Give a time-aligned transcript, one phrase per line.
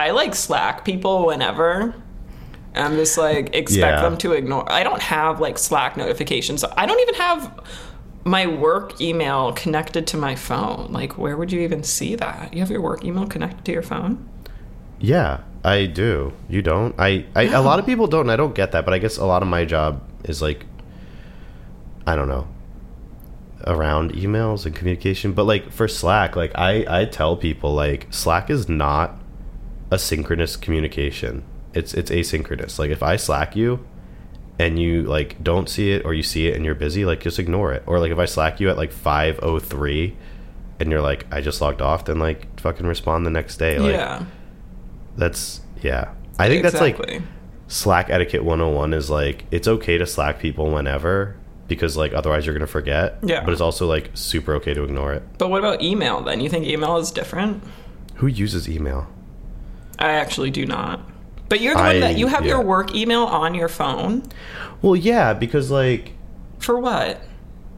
[0.00, 1.94] I like Slack people whenever.
[2.74, 4.02] I'm just like expect Yeah.
[4.02, 4.70] them to ignore.
[4.70, 6.64] I don't have like Slack notifications.
[6.64, 7.60] I don't even have
[8.24, 10.92] my work email connected to my phone.
[10.92, 12.52] Like, where would you even see that?
[12.52, 14.28] You have your work email connected to your phone?
[14.98, 16.32] Yeah, I do.
[16.48, 16.94] You don't?
[16.98, 18.22] I, I a lot of people don't.
[18.22, 20.66] and I don't get that, but I guess a lot of my job is like
[22.06, 22.46] I don't know
[23.66, 25.32] around emails and communication.
[25.32, 29.16] But like for Slack, like I I tell people like Slack is not
[29.90, 31.44] a synchronous communication.
[31.74, 32.78] It's it's asynchronous.
[32.78, 33.84] Like if I Slack you
[34.58, 37.38] and you like don't see it or you see it and you're busy, like just
[37.38, 37.82] ignore it.
[37.86, 40.16] Or like if I Slack you at like five oh three
[40.78, 43.78] and you're like I just logged off, then like fucking respond the next day.
[43.78, 44.24] Like yeah,
[45.16, 46.12] that's yeah.
[46.38, 47.22] I think that's like.
[47.70, 51.36] Slack etiquette 101 is like it's okay to Slack people whenever
[51.68, 53.18] because like otherwise you're going to forget.
[53.22, 53.44] Yeah.
[53.44, 55.22] But it's also like super okay to ignore it.
[55.38, 56.40] But what about email then?
[56.40, 57.62] You think email is different?
[58.16, 59.06] Who uses email?
[60.00, 61.00] I actually do not.
[61.48, 62.52] But you're the I- one that you have yeah.
[62.52, 64.22] your work email on your phone
[64.82, 66.12] Well, yeah, because like
[66.58, 67.20] for what?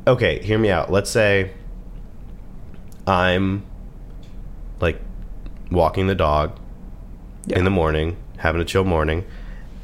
[0.06, 0.91] okay, hear me out.
[0.91, 1.52] Let's say
[3.06, 3.64] I'm
[4.80, 5.00] like
[5.70, 6.58] walking the dog
[7.47, 7.58] Yeah.
[7.58, 9.25] in the morning, having a chill morning,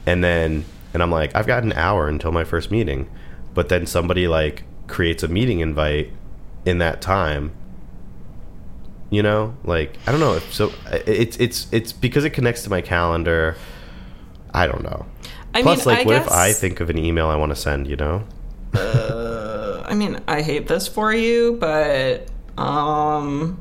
[0.06, 3.08] and then and I'm like, I've got an hour until my first meeting.
[3.54, 6.10] But then somebody like creates a meeting invite
[6.64, 7.52] in that time.
[9.10, 9.56] You know?
[9.64, 13.56] Like I don't know if so it's it's it's because it connects to my calendar.
[14.52, 15.06] I don't know.
[15.54, 17.56] I Plus mean, like I what if I think of an email I want to
[17.56, 18.24] send, you know?
[18.74, 23.60] Uh, I mean, I hate this for you, but um,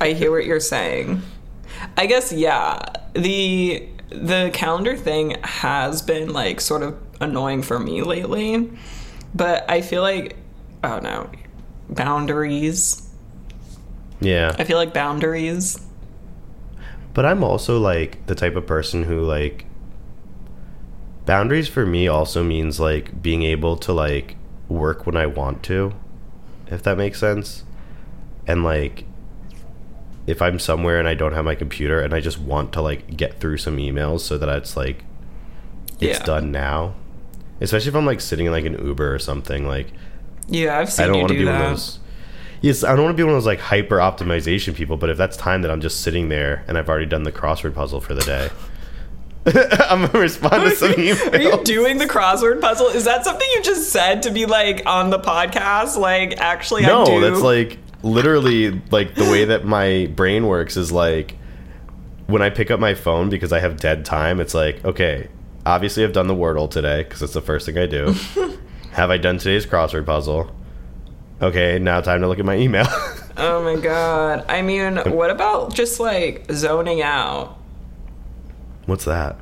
[0.00, 1.22] I hear what you're saying.
[1.96, 2.80] I guess yeah.
[3.14, 8.70] The the calendar thing has been like sort of annoying for me lately,
[9.34, 10.36] but I feel like
[10.82, 11.30] oh no,
[11.88, 13.09] boundaries.
[14.20, 14.54] Yeah.
[14.58, 15.78] I feel like boundaries.
[17.14, 19.66] But I'm also like the type of person who like
[21.26, 24.36] boundaries for me also means like being able to like
[24.68, 25.92] work when I want to,
[26.68, 27.64] if that makes sense.
[28.46, 29.04] And like
[30.26, 33.16] if I'm somewhere and I don't have my computer and I just want to like
[33.16, 35.04] get through some emails so that it's like
[36.00, 36.24] it's Yeah.
[36.24, 36.94] done now.
[37.60, 39.88] Especially if I'm like sitting in like an Uber or something like
[40.48, 41.52] Yeah, I've seen I don't you want to do be that.
[41.60, 41.98] one of those.
[42.60, 44.96] Yes, I don't want to be one of those like hyper optimization people.
[44.96, 47.74] But if that's time that I'm just sitting there and I've already done the crossword
[47.74, 48.50] puzzle for the day,
[49.88, 51.32] I'm gonna respond to some emails.
[51.38, 52.88] Are you doing the crossword puzzle?
[52.88, 55.96] Is that something you just said to be like on the podcast?
[55.96, 57.20] Like, actually, I no, do.
[57.20, 61.36] that's like literally like the way that my brain works is like
[62.26, 64.38] when I pick up my phone because I have dead time.
[64.40, 65.28] It's like okay,
[65.64, 68.14] obviously I've done the Wordle today because it's the first thing I do.
[68.92, 70.54] have I done today's crossword puzzle?
[71.40, 72.86] Okay, now time to look at my email.
[73.36, 74.44] Oh my god.
[74.50, 77.56] I mean, what about just like zoning out?
[78.84, 79.36] What's that?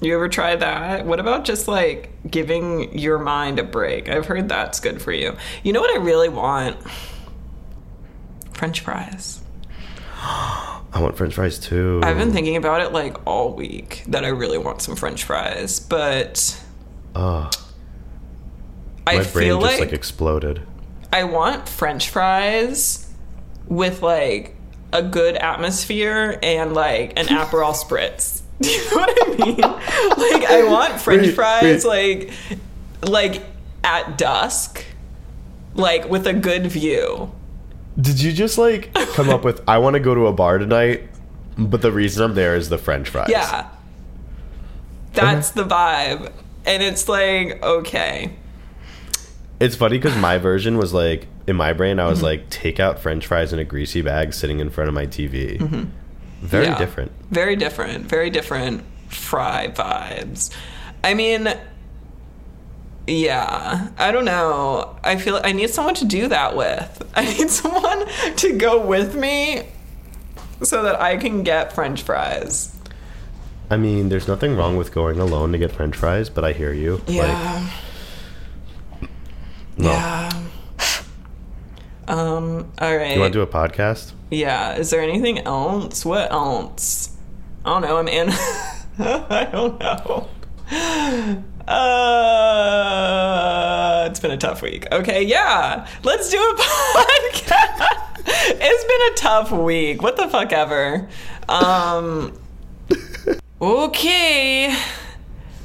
[0.00, 1.04] You ever try that?
[1.04, 4.08] What about just like giving your mind a break?
[4.08, 5.36] I've heard that's good for you.
[5.62, 6.78] You know what I really want?
[8.52, 9.42] French fries.
[10.22, 12.00] I want French fries too.
[12.02, 15.80] I've been thinking about it like all week that I really want some French fries,
[15.80, 16.58] but
[17.14, 17.50] I
[19.04, 20.62] my brain feel just like, like exploded.
[21.14, 23.08] I want French fries
[23.68, 24.56] with like
[24.92, 28.42] a good atmosphere and like an Aperol spritz.
[28.60, 29.60] Do you know what I mean?
[29.60, 32.32] like I want French fries like
[33.02, 33.44] like
[33.84, 34.84] at dusk,
[35.74, 37.30] like with a good view.
[38.00, 41.08] Did you just like come up with I want to go to a bar tonight,
[41.56, 43.28] but the reason I'm there is the French fries?
[43.28, 43.68] Yeah.
[45.12, 46.32] That's the vibe.
[46.66, 48.32] And it's like, okay.
[49.60, 52.24] It's funny because my version was like in my brain I was Mm-hmm.
[52.26, 55.58] like take out French fries in a greasy bag sitting in front of my TV.
[55.58, 56.72] Very Mm-hmm.
[56.72, 56.78] Yeah.
[56.78, 57.12] different.
[57.30, 58.06] Very different.
[58.06, 60.50] Very different fry vibes.
[61.04, 61.48] I mean,
[63.06, 64.96] yeah, I don't know.
[65.04, 67.02] I feel I need someone to do that with.
[67.14, 68.06] I need someone
[68.36, 69.68] to go with me
[70.62, 72.74] so that I can get french fries.
[73.70, 76.72] I mean, there's nothing wrong with going alone to get French fries, but I hear
[76.72, 77.00] you.
[77.08, 77.62] Yeah.
[77.62, 77.72] Like,
[79.76, 79.90] no.
[79.90, 80.30] Yeah.
[82.06, 83.14] Um, all right.
[83.14, 84.12] You want to do a podcast?
[84.30, 84.76] Yeah.
[84.76, 86.04] Is there anything else?
[86.04, 87.16] What else?
[87.64, 87.96] I don't know.
[87.96, 88.28] I'm in.
[88.98, 90.28] I don't know.
[91.66, 91.74] Uh,
[94.10, 94.86] it's been a tough week.
[94.92, 95.88] Okay, yeah.
[96.02, 98.22] Let's do a podcast.
[98.26, 100.02] it's been a tough week.
[100.02, 101.08] What the fuck ever.
[101.48, 102.38] Um.
[103.62, 104.76] Okay.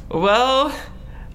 [0.09, 0.73] Well,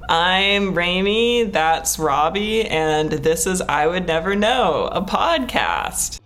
[0.09, 6.21] I'm Raimi, that's Robbie, and this is I Would Never Know, a podcast.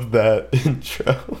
[0.00, 1.38] Love that intro.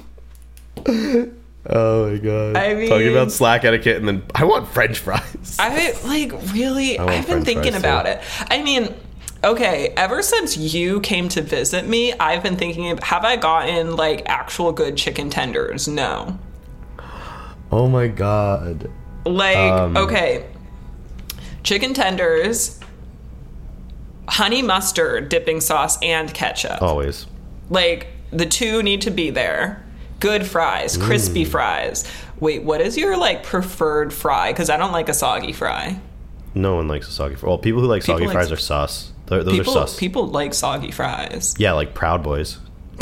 [1.66, 2.56] oh my god!
[2.56, 5.56] I talking about Slack etiquette, and then I want French fries.
[5.58, 6.98] I like really.
[6.98, 8.12] I've been french thinking about too.
[8.12, 8.22] it.
[8.50, 8.94] I mean,
[9.44, 9.92] okay.
[9.96, 12.90] Ever since you came to visit me, I've been thinking.
[12.90, 15.88] Of, have I gotten like actual good chicken tenders?
[15.88, 16.38] No.
[17.72, 18.90] oh my god!
[19.26, 20.46] Like Um, okay,
[21.62, 22.80] chicken tenders,
[24.28, 26.80] honey mustard dipping sauce, and ketchup.
[26.82, 27.26] Always.
[27.68, 29.82] Like the two need to be there.
[30.20, 31.48] Good fries, crispy Mm.
[31.48, 32.04] fries.
[32.40, 34.52] Wait, what is your like preferred fry?
[34.52, 35.98] Because I don't like a soggy fry.
[36.54, 37.48] No one likes a soggy fry.
[37.48, 39.12] Well, people who like People soggy like- fries are sus.
[39.26, 39.96] Those People, are sus.
[39.98, 41.54] people like soggy fries.
[41.56, 42.58] Yeah, like Proud Boys.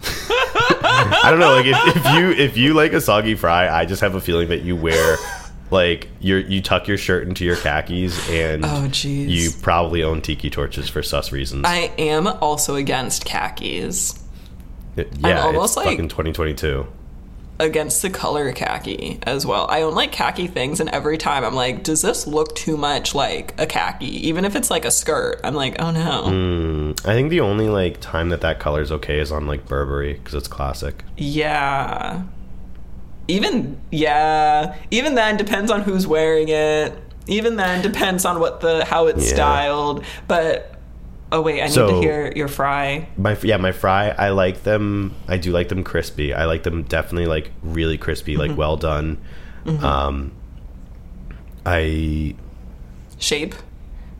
[0.00, 1.54] I don't know.
[1.54, 4.48] Like if, if you if you like a soggy fry, I just have a feeling
[4.48, 5.16] that you wear
[5.70, 10.50] like you you tuck your shirt into your khakis and Oh, you probably own tiki
[10.50, 11.64] torches for sus reasons.
[11.66, 14.18] I am also against khakis.
[15.18, 16.86] Yeah, almost it's like- fucking 2022.
[17.60, 19.66] Against the color khaki as well.
[19.68, 23.16] I own like khaki things, and every time I'm like, does this look too much
[23.16, 24.28] like a khaki?
[24.28, 26.22] Even if it's like a skirt, I'm like, oh no.
[26.26, 29.66] Mm, I think the only like time that that color is okay is on like
[29.66, 31.02] Burberry because it's classic.
[31.16, 32.22] Yeah.
[33.26, 34.76] Even yeah.
[34.92, 36.96] Even then depends on who's wearing it.
[37.26, 39.34] Even then depends on what the how it's Yeah.
[39.34, 40.04] styled.
[40.28, 40.77] But
[41.32, 43.08] oh wait, I need So- to hear your fry.
[43.16, 44.10] My yeah, my fry.
[44.10, 45.14] I like them.
[45.28, 46.32] I do like them crispy.
[46.34, 48.48] I like them definitely like really crispy, Mm-hmm.
[48.50, 49.18] like well done.
[49.82, 50.32] Um,
[51.66, 52.34] I
[53.18, 53.54] Shape.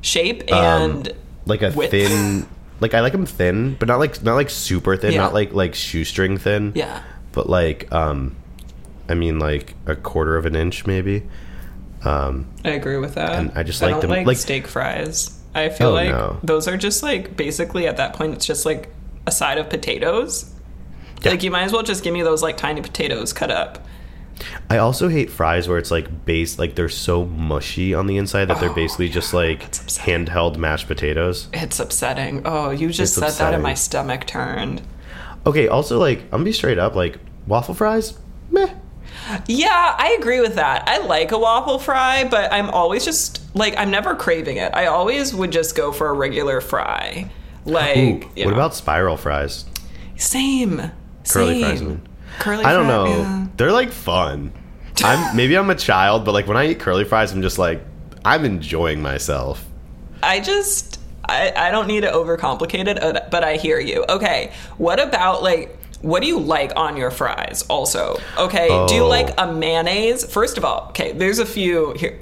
[0.00, 1.12] Shape Um, and
[1.46, 1.90] like a Width.
[1.90, 2.46] thin.
[2.80, 5.22] Like I like them thin, but not like not like super thin, Yeah.
[5.22, 6.72] not like like shoestring thin.
[6.74, 7.02] yeah.
[7.32, 8.36] But like um,
[9.08, 11.22] I mean like a quarter of an inch maybe.
[12.04, 13.32] Um, I agree with that.
[13.32, 15.34] And I just I like them- like, like- steak fries.
[15.54, 16.38] I feel Oh, like no.
[16.42, 18.88] those are just like basically at that point it's just like
[19.26, 20.52] a side of potatoes.
[21.22, 21.30] Yeah.
[21.30, 23.84] Like you might as well just give me those like tiny potatoes cut up.
[24.70, 28.44] I also hate fries where it's like base like they're so mushy on the inside
[28.46, 31.48] that they're Oh, basically just like handheld mashed potatoes.
[31.52, 32.42] It's upsetting.
[32.44, 34.82] Oh, you just It's said that and my stomach turned.
[35.44, 37.18] Okay, also like I'm gonna be straight up, like
[37.48, 38.16] waffle fries,
[38.50, 38.72] meh.
[39.46, 40.88] Yeah, I agree with that.
[40.88, 44.74] I like a waffle fry, but I'm always just like I'm never craving it.
[44.74, 47.30] I always would just go for a regular fry.
[47.64, 48.52] Like, Ooh, what know.
[48.52, 49.64] about spiral fries?
[50.16, 50.90] same
[51.28, 51.76] Curly same.
[51.78, 51.98] fries.
[52.40, 53.06] Curly I don't fry, know.
[53.06, 53.46] yeah.
[53.56, 54.52] They're like fun.
[55.04, 57.80] I'm maybe I'm a child, but like when I eat curly fries, I'm just like
[58.24, 59.64] I'm enjoying myself.
[60.22, 64.04] I just I, I don't need to overcomplicate it, uh, but I hear you.
[64.08, 67.64] Okay, what about like what do you like on your fries?
[67.68, 69.08] Also, okay, do you Oh.
[69.08, 70.24] like a mayonnaise?
[70.32, 72.18] First of all, okay, there's a few here.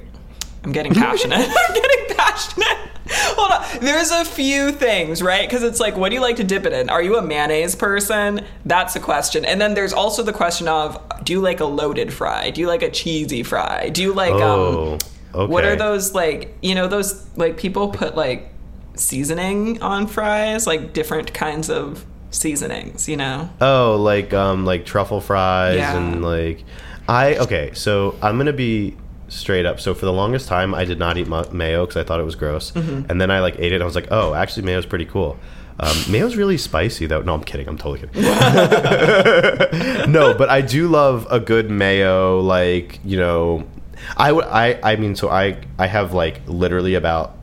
[0.67, 1.37] I'm getting passionate.
[1.69, 2.77] I'm getting passionate.
[3.09, 3.79] Hold on.
[3.79, 5.47] There's a few things, right?
[5.47, 6.89] Because it's like, what do you like to dip it in?
[6.89, 8.41] Are you a mayonnaise person?
[8.65, 9.45] That's a question.
[9.45, 12.49] And then there's also the question of, do you like a loaded fry?
[12.49, 13.87] Do you like a cheesy fry?
[13.87, 14.41] Do you like um?
[14.41, 14.97] Oh,
[15.33, 15.49] okay.
[15.49, 16.57] What are those like?
[16.61, 18.51] You know, those like people put like
[18.95, 23.07] seasoning on fries, like different kinds of seasonings.
[23.07, 23.49] You know?
[23.61, 25.97] Oh, like um like truffle fries Yeah.
[25.97, 26.65] and like
[27.07, 29.79] I okay, so I'm going to be straight up.
[29.79, 32.23] So for the longest time I did not eat ma- mayo cuz I thought it
[32.23, 32.71] was gross.
[32.71, 33.09] Mm-hmm.
[33.09, 35.37] And then I like ate it and I was like, "Oh, actually mayo's pretty cool."
[35.79, 37.21] Um, mayo's really spicy though.
[37.21, 37.67] No, I'm kidding.
[37.67, 38.23] I'm totally kidding.
[40.11, 43.67] no, but I do love a good mayo like, you know,
[44.15, 47.37] I would I I mean so I I have like literally about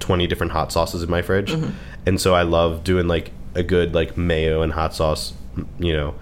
[0.00, 1.50] 20 different hot sauces in my fridge.
[1.50, 1.70] Mm-hmm.
[2.06, 5.32] And so I love doing like a good like mayo and hot sauce,
[5.78, 6.14] you know,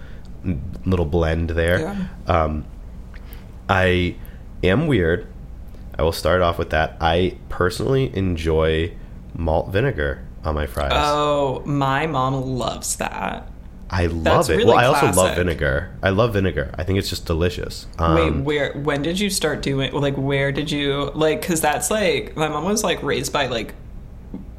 [0.85, 1.79] little blend there.
[1.79, 2.07] Yeah.
[2.27, 2.65] Um,
[3.69, 4.15] I
[4.63, 5.27] am weird.
[5.97, 6.97] I will start off with that.
[6.99, 8.93] I personally enjoy
[9.35, 10.91] malt vinegar on my fries.
[10.93, 13.49] Oh, my mom loves that.
[13.89, 14.55] I love that's it.
[14.55, 15.95] really well, I also love vinegar.
[16.01, 16.73] I love vinegar.
[16.79, 17.85] I think it's just delicious.
[17.99, 18.73] Um, Wait, where?
[18.73, 19.91] When did you start doing?
[19.93, 21.41] Like, where did you like?
[21.41, 23.75] Because that's like my mom was like raised by like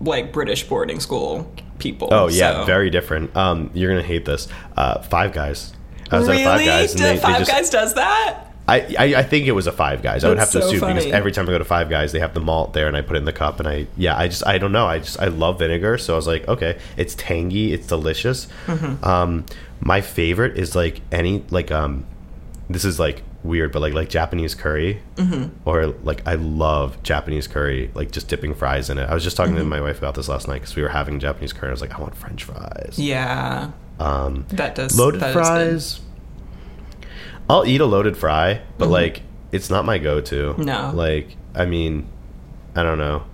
[0.01, 2.09] like British boarding school people.
[2.13, 3.37] Oh yeah, so- very different.
[3.37, 4.47] Um, you're gonna hate this.
[4.77, 5.75] Uh, Five Guys.
[6.13, 6.45] I was really?
[6.45, 8.54] at Five Guys, and they, they just, Guys does that?
[8.67, 10.25] I, I I think it was a Five Guys.
[10.25, 12.21] I would have to so assume because every time I go to Five Guys, they
[12.21, 14.29] have the malt there, and I put it in the cup, and I yeah, I
[14.29, 14.87] just I don't know.
[14.87, 18.47] I just I love vinegar, so I was like, okay, it's tangy, it's delicious.
[18.67, 19.05] Mm-hmm.
[19.05, 19.45] Um,
[19.81, 22.07] my favorite is like any like um,
[22.71, 25.69] this is like weird, but like like Japanese curry, Mm-hmm.
[25.69, 29.07] or like I love Japanese curry, like just dipping fries in it.
[29.11, 29.61] I was just talking Mm-hmm.
[29.65, 31.69] to my wife about this last night because we were having Japanese curry.
[31.69, 32.95] I was like, I want French fries.
[32.97, 35.95] Yeah, Um, that does loaded fries.
[35.97, 36.01] good.
[37.49, 39.23] I'll eat a loaded fry, but like
[39.53, 40.53] it's not my go-to.
[40.55, 40.63] Mm-hmm.
[40.63, 40.93] No.
[40.95, 42.09] like I mean,
[42.75, 43.25] I don't know.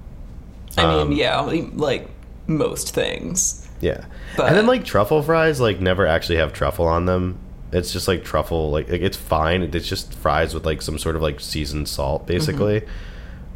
[0.77, 2.09] I Um, mean, yeah, like
[2.47, 3.69] most things.
[3.81, 4.05] Yeah.
[4.37, 7.39] But- and then like truffle fries like never actually have truffle on them.
[7.73, 9.63] It's just like truffle like, like, it's fine.
[9.63, 12.83] It's just fries with like some sort of like seasoned salt basically.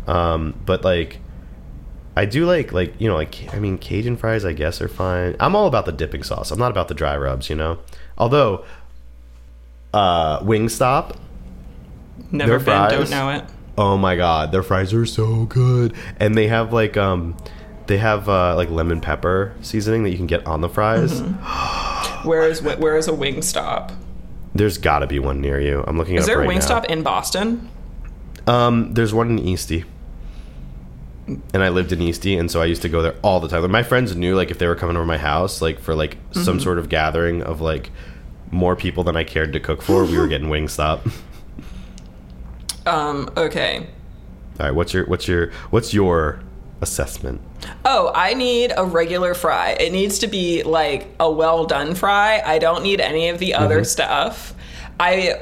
[0.06, 1.18] Um but like
[2.16, 5.34] I do like like you know like I mean Cajun fries I guess are fine.
[5.40, 6.50] I'm all about the dipping sauce.
[6.52, 7.78] I'm not about the dry rubs, you know.
[8.16, 8.64] Although
[9.94, 11.16] uh Wingstop,
[12.30, 12.90] Never Their been, fries?
[12.92, 13.44] don't know it.
[13.78, 15.94] oh my god, their fries are so good.
[16.18, 17.36] And they have like um
[17.86, 21.20] they have uh like lemon pepper seasoning that you can get on the fries.
[22.24, 23.94] Where is where is a Wingstop?
[24.54, 25.84] There's got to be one near you.
[25.86, 27.68] I'm looking Is there up a right Wingstop in Boston?
[28.46, 29.84] Um, there's one in Eastie,
[31.52, 33.62] and I lived in Eastie, and so I used to go there all the time.
[33.62, 36.16] Like, my friends knew like if they were coming over my house, like for like
[36.30, 36.42] Mm-hmm.
[36.44, 37.90] some sort of gathering of like
[38.54, 41.10] more people than I cared to cook for, we were getting Wingstop.
[42.86, 43.86] Um, okay.
[44.60, 46.40] all right, what's your what's your what's your
[46.80, 47.40] assessment?
[47.84, 49.70] Oh, I need a regular fry.
[49.72, 52.42] It needs to be like a well done fry.
[52.44, 54.54] I don't need any of the other stuff.
[55.00, 55.40] I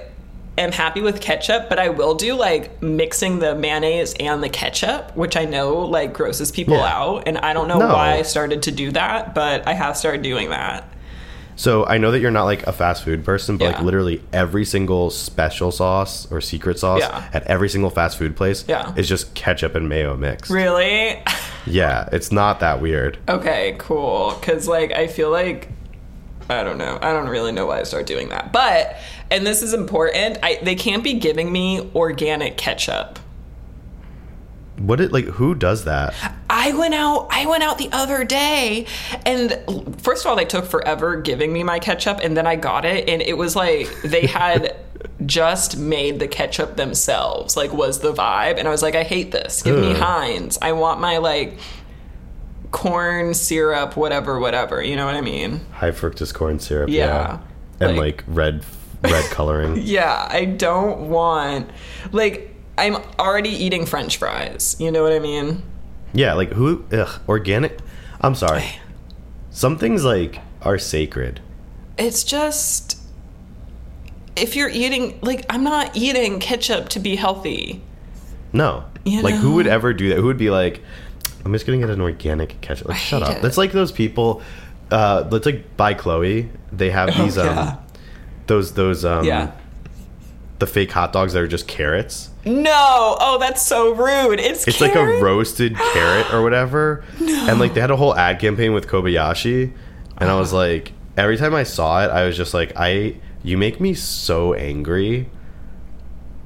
[0.57, 5.17] am happy with ketchup, but I will do like mixing the mayonnaise and the ketchup,
[5.17, 6.97] which I know like grosses people Yeah.
[6.97, 7.25] out.
[7.27, 7.89] And I don't know No.
[7.89, 10.85] why I started to do that, but I have started doing that.
[11.57, 14.65] So I know that you're not like a fast food person, but like literally every
[14.65, 17.29] single special sauce or secret sauce Yeah.
[17.33, 18.93] at every single fast food place Yeah.
[18.97, 20.51] is just ketchup and mayo mix.
[20.51, 21.23] Really?
[21.67, 23.19] Yeah, it's not that weird.
[23.29, 24.37] Okay, cool.
[24.41, 25.69] Because, like, I feel like
[26.51, 26.99] I don't know.
[27.01, 28.53] I don't really know why I start doing that.
[28.53, 28.97] But,
[29.31, 30.39] and this is important.
[30.43, 33.19] I they can't be giving me organic ketchup.
[34.79, 35.27] What it like?
[35.27, 36.15] Who does that?
[36.51, 37.29] I went out.
[37.31, 38.87] I went out the other day,
[39.27, 39.59] and
[40.03, 43.09] first of all, they took forever giving me my ketchup, and then I got it,
[43.09, 44.77] and it was like they had
[45.27, 47.57] just made the ketchup themselves.
[47.57, 49.63] Like, was the vibe, and I was like, I hate this.
[49.63, 49.97] Give me Ugh.
[49.99, 50.59] Heinz.
[50.63, 51.59] I want my like
[52.71, 54.83] corn syrup, whatever, whatever.
[54.83, 55.61] You know what I mean?
[55.73, 56.89] High fructose corn syrup.
[56.91, 57.41] Yeah.
[57.81, 58.65] and Like- like, red
[59.03, 59.77] red coloring.
[59.83, 61.69] Yeah, I don't want
[62.13, 64.77] like I'm already eating French fries.
[64.79, 65.63] You know what I mean?
[66.15, 66.85] yeah, like who?
[66.93, 67.79] Ugh, organic.
[68.21, 68.65] I'm sorry.
[69.51, 71.41] Some things like are sacred.
[71.99, 72.99] It's just
[74.37, 77.83] if you're eating like I'm not eating ketchup to be healthy.
[78.55, 80.17] No, You like who would ever do that?
[80.19, 80.83] Who would be like,
[81.45, 82.89] I'm just gonna get an organic ketchup?
[82.89, 83.37] Like, shut hate up.
[83.39, 83.43] it.
[83.43, 84.43] That's like those people.
[84.91, 86.51] Uh, let's like by Chloe.
[86.71, 87.61] They have these Oh, yeah.
[87.61, 87.79] um,
[88.47, 89.53] those those um, Yeah.
[90.63, 92.31] The fake hot dogs that are just carrots.
[92.45, 93.17] No.
[93.21, 94.39] Oh, that's so rude.
[94.39, 97.05] It's It's like a roasted carrot or whatever.
[97.21, 97.49] No.
[97.51, 99.75] And like they had a whole ad campaign with Kobayashi, and
[100.21, 100.39] I Uh-huh.
[100.39, 103.93] was like, every time I saw it, I was just like, I you make me
[103.95, 105.29] so angry,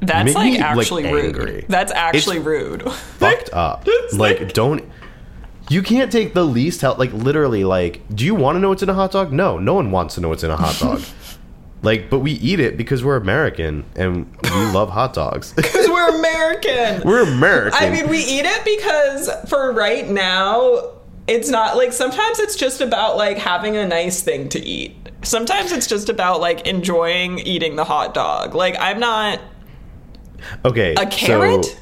[0.01, 1.25] That's like me, like, actually rude.
[1.27, 1.65] angry.
[1.69, 2.91] That's actually It's rude.
[2.91, 3.87] fucked up.
[4.13, 4.85] Like, like- don't.
[5.69, 6.97] You can't take the least help.
[6.99, 9.33] Like literally, like, do you want to know what's in a hot dog?
[9.33, 11.03] No, no one wants to know what's in a hot dog.
[11.87, 15.53] like, but we eat it because we're American and we love hot dogs.
[15.57, 17.09] Because we're American.
[17.09, 17.83] we're American.
[17.83, 20.91] I mean, we eat it because for right now,
[21.27, 24.97] it's not like sometimes it's just about like having a nice thing to eat.
[25.23, 28.55] Sometimes it's just about like enjoying eating the hot dog.
[28.55, 29.41] Like, I'm not
[30.65, 31.65] okay, a carrot.
[31.65, 31.77] So,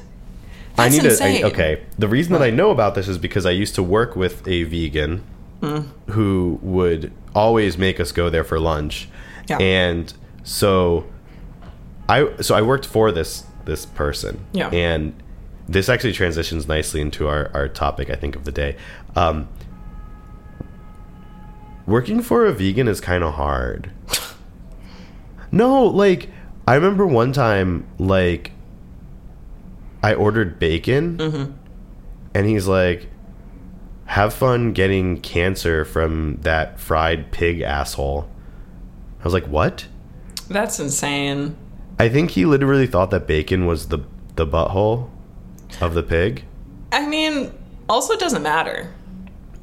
[0.77, 1.17] I need to.
[1.21, 4.15] I, okay, the reason that I know about this is because I used to work
[4.15, 5.23] with a vegan
[5.61, 5.81] Hmm.
[6.11, 9.07] who would always make us go there for lunch,
[9.47, 9.57] Yeah.
[9.59, 10.11] and
[10.43, 11.05] so
[12.09, 14.69] I so I worked for this this person, Yeah.
[14.69, 15.13] and
[15.67, 18.75] this actually transitions nicely into our our topic I think of the day.
[19.15, 19.47] Um,
[21.85, 23.91] working for a vegan is kind of hard.
[25.51, 26.29] no, like
[26.67, 28.51] I remember one time like
[30.03, 31.51] I ordered bacon, Mm-hmm.
[32.35, 33.07] and he's like,
[34.05, 38.29] "Have fun getting cancer from that fried pig asshole."
[39.25, 39.87] I was like, "What?"
[40.49, 41.57] That's insane.
[41.97, 43.99] I think he literally thought that bacon was the
[44.35, 45.09] the butthole
[45.81, 46.43] of the pig.
[46.91, 47.51] I mean,
[47.89, 48.93] also it doesn't matter.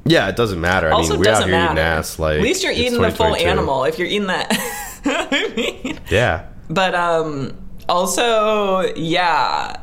[0.05, 0.89] Yeah, it doesn't matter.
[0.89, 1.73] I Also, mean, we're out here matter.
[1.75, 2.19] eating ass.
[2.19, 4.49] Like, At least you're eating the full animal if you're eating that.
[5.05, 7.57] I mean, Yeah, but um,
[7.89, 9.77] also, yeah,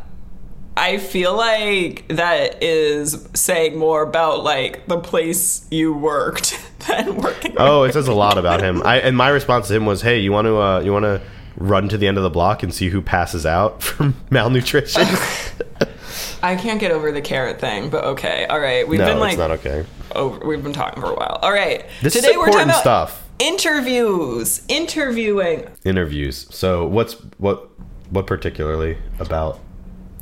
[0.79, 6.57] I feel like that is saying more about like the place you worked
[6.87, 7.55] than working.
[7.57, 8.81] Oh, it says a lot about him.
[8.85, 11.21] I and my response to him was, "Hey, you want to uh, you want to
[11.57, 15.05] run to the end of the block and see who passes out from malnutrition?"
[16.41, 18.87] I can't get over the carrot thing, but okay, all right.
[18.87, 19.85] We've no, been like it's not okay.
[20.15, 20.47] over.
[20.47, 21.39] We've been talking for a while.
[21.41, 23.27] All right, This today is we're talking about stuff.
[23.39, 25.67] interviews, interviewing.
[25.83, 26.47] Interviews.
[26.51, 27.69] So, what's what
[28.11, 29.59] what particularly about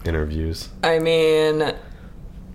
[0.07, 0.69] interviews?
[0.83, 1.73] I mean,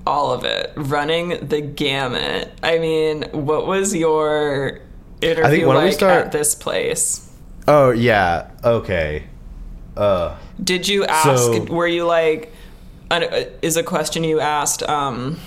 [0.07, 2.51] all of it, running the gamut.
[2.63, 4.81] I mean, what was your
[5.21, 7.29] interview think why don't we like start- at this place?
[7.69, 8.51] Oh yeah.
[8.65, 9.25] Okay.
[9.97, 10.37] Uh.
[10.63, 11.27] Did you ask?
[11.27, 12.53] So- were you like?
[13.61, 14.83] Is a question you asked?
[14.85, 15.39] Um,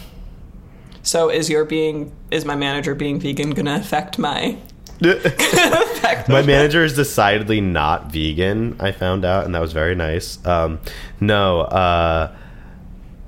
[1.01, 4.57] so is your being is my manager being vegan gonna affect my?
[5.02, 8.78] My manager is decidedly not vegan.
[8.80, 10.44] I found out, and that was very nice.
[10.46, 10.80] Um,
[11.20, 12.36] no, uh,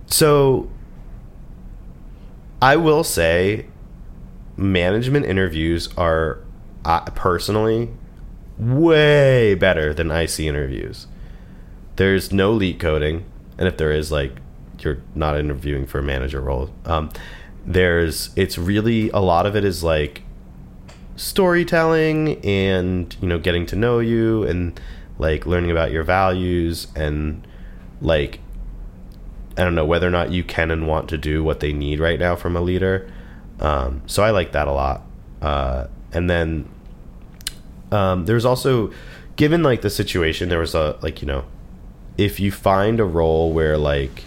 [0.05, 0.69] so
[2.61, 3.65] I will say,
[4.55, 6.39] management interviews are
[6.85, 7.89] uh, personally
[8.57, 11.07] way better than IC interviews.
[11.97, 13.25] There's no leet coding,
[13.57, 14.37] and if there is, like,
[14.79, 16.71] you're not interviewing for a manager role.
[16.85, 17.09] Um,
[17.65, 20.21] there's, it's really a lot of it is like
[21.17, 24.79] storytelling and you know getting to know you and
[25.19, 27.45] like learning about your values and
[28.01, 28.39] like
[29.57, 31.99] I don't know whether or not you can and want to do what they need
[31.99, 33.11] right now from a leader.
[33.59, 35.01] Um, so I like that a lot.
[35.41, 36.69] Uh, and then
[37.91, 38.91] um, there's also
[39.35, 41.45] given like the situation there was a like you know
[42.17, 44.23] if you find a role where like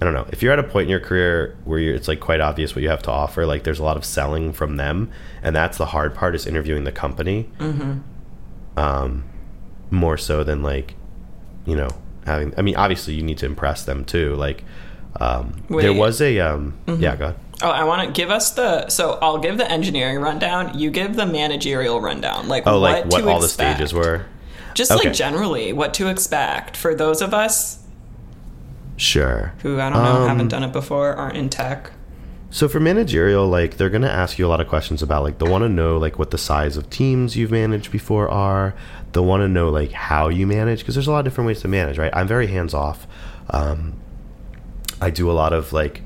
[0.00, 2.20] I don't know if you're at a point in your career where you're, it's like
[2.20, 3.46] quite obvious what you have to offer.
[3.46, 5.10] Like there's a lot of selling from them,
[5.42, 7.48] and that's the hard part is interviewing the company.
[8.76, 9.24] Um,
[9.90, 10.94] more so than like,
[11.64, 11.88] you know,
[12.26, 12.52] having.
[12.58, 14.34] I mean, obviously you need to impress them too.
[14.34, 14.64] Like,
[15.18, 17.40] um, there was a um, yeah, go ahead.
[17.62, 18.90] Oh, I want to give us the.
[18.90, 20.78] So I'll give the engineering rundown.
[20.78, 22.48] You give the managerial rundown.
[22.48, 24.26] Like Oh, what like what all the stages were.
[24.74, 25.08] Just Okay.
[25.08, 27.78] like generally, what to expect for those of us
[28.96, 29.52] Sure.
[29.62, 31.90] who I don't know Um, haven't done it before, aren't in tech.
[32.50, 35.48] So for managerial, like they're gonna ask you a lot of questions about like they
[35.48, 38.74] want to know like what the size of teams you've managed before are.
[39.12, 41.60] They want to know like how you manage because there's a lot of different ways
[41.62, 42.14] to manage, right?
[42.14, 43.06] I'm very hands off.
[43.50, 43.94] Um,
[45.00, 46.02] I do a lot of like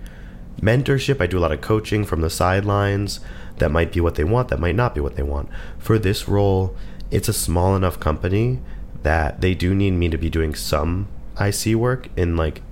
[0.61, 1.21] mentorship.
[1.21, 3.21] I do a lot of coaching from the sidelines.
[3.59, 4.49] That might be what they want.
[4.49, 5.49] That might not be what they want.
[5.79, 6.75] For this role,
[7.11, 8.61] it's a small enough company
[9.03, 11.09] that they do need me to be doing some
[11.41, 12.63] IC work in like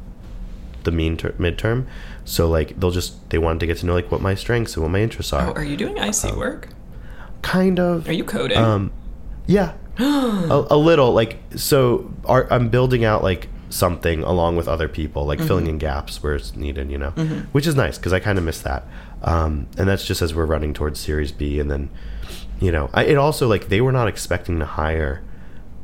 [0.88, 1.87] the mean ter- midterm.
[2.24, 4.83] So like they'll just they wanted to get to know like what my strengths and
[4.83, 5.51] what my interests are.
[5.51, 6.68] Oh, are you doing IC work?
[7.42, 8.09] kind of.
[8.09, 8.59] Are you coding?
[8.59, 8.92] Um,
[9.46, 11.12] yeah, a, a little.
[11.12, 15.79] Like so, our, I'm building out like something along with other people, like filling in
[15.79, 16.90] gaps where it's needed.
[16.90, 17.11] You know,
[17.53, 18.85] which is nice because I kind of miss that.
[19.22, 21.90] Um, and that's just as we're running towards Series B, and then,
[22.61, 25.22] you know, I, it also like they were not expecting to hire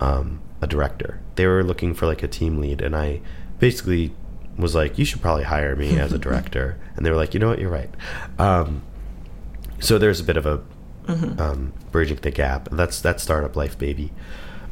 [0.01, 1.21] um, a director.
[1.35, 3.21] They were looking for like a team lead, and I
[3.59, 4.15] basically
[4.57, 7.41] was like, "You should probably hire me as a director." and they were like, "You
[7.41, 7.59] know what?
[7.59, 7.91] You're right."
[8.39, 8.83] Um,
[9.81, 10.61] so there's a bit of a
[11.09, 12.69] um, bridging the gap.
[12.73, 14.13] That's that's startup life, baby.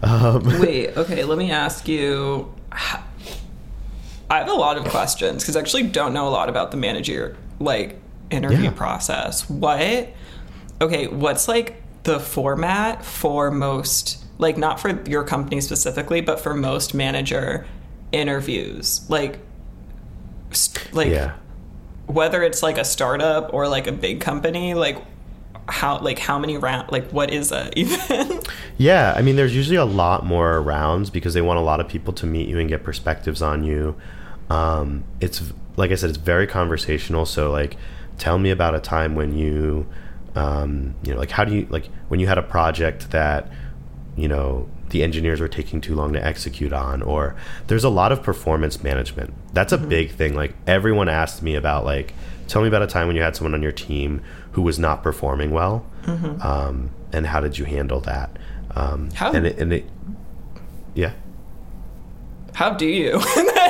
[0.03, 2.53] Um, Wait, okay, let me ask you.
[4.31, 6.77] I have a lot of questions because I actually don't know a lot about the
[6.79, 8.71] manager like interview Yeah.
[8.71, 9.49] process.
[9.51, 10.09] What?
[10.81, 16.55] Okay, what's like the format for most like not for your company specifically, but for
[16.55, 17.67] most manager
[18.11, 19.03] interviews?
[19.11, 19.39] Like
[20.93, 21.35] like yeah.
[22.07, 25.03] whether it's like a startup or like a big company, like
[25.69, 28.41] how like how many round like what is a even?
[28.79, 31.89] Yeah, I mean, there's usually a lot more rounds because they want a lot of
[31.89, 33.97] people to meet you and get perspectives on you.
[34.51, 35.43] Um, it's
[35.77, 37.27] like I said, it's very conversational.
[37.27, 37.77] So, like,
[38.19, 39.87] tell me about a time when you,
[40.35, 43.51] um, you know, like how do you like when you had a project that,
[44.17, 47.35] you know, the engineers were taking too long to execute on, or
[47.67, 49.35] there's a lot of performance management.
[49.53, 50.35] That's a big thing.
[50.35, 52.15] Like everyone asked me about like,
[52.47, 55.03] tell me about a time when you had someone on your team who was not
[55.03, 58.39] performing well, um, and how did you handle that?
[58.77, 59.85] Um, How- and it, and it,
[60.95, 61.13] yeah.
[62.55, 63.19] How do you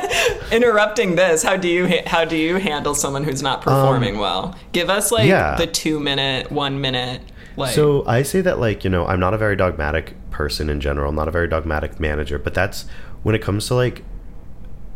[0.52, 1.42] interrupting this?
[1.42, 4.56] How do you ha- how do you handle someone who's not performing well?
[4.72, 5.54] Give us like Um, yeah.
[5.56, 7.20] the two minute, one minute.
[7.56, 10.80] Like So I say that like you know I'm not a very dogmatic person in
[10.80, 11.10] general.
[11.10, 12.86] I'm not a very dogmatic manager, but that's
[13.22, 14.02] when it comes to like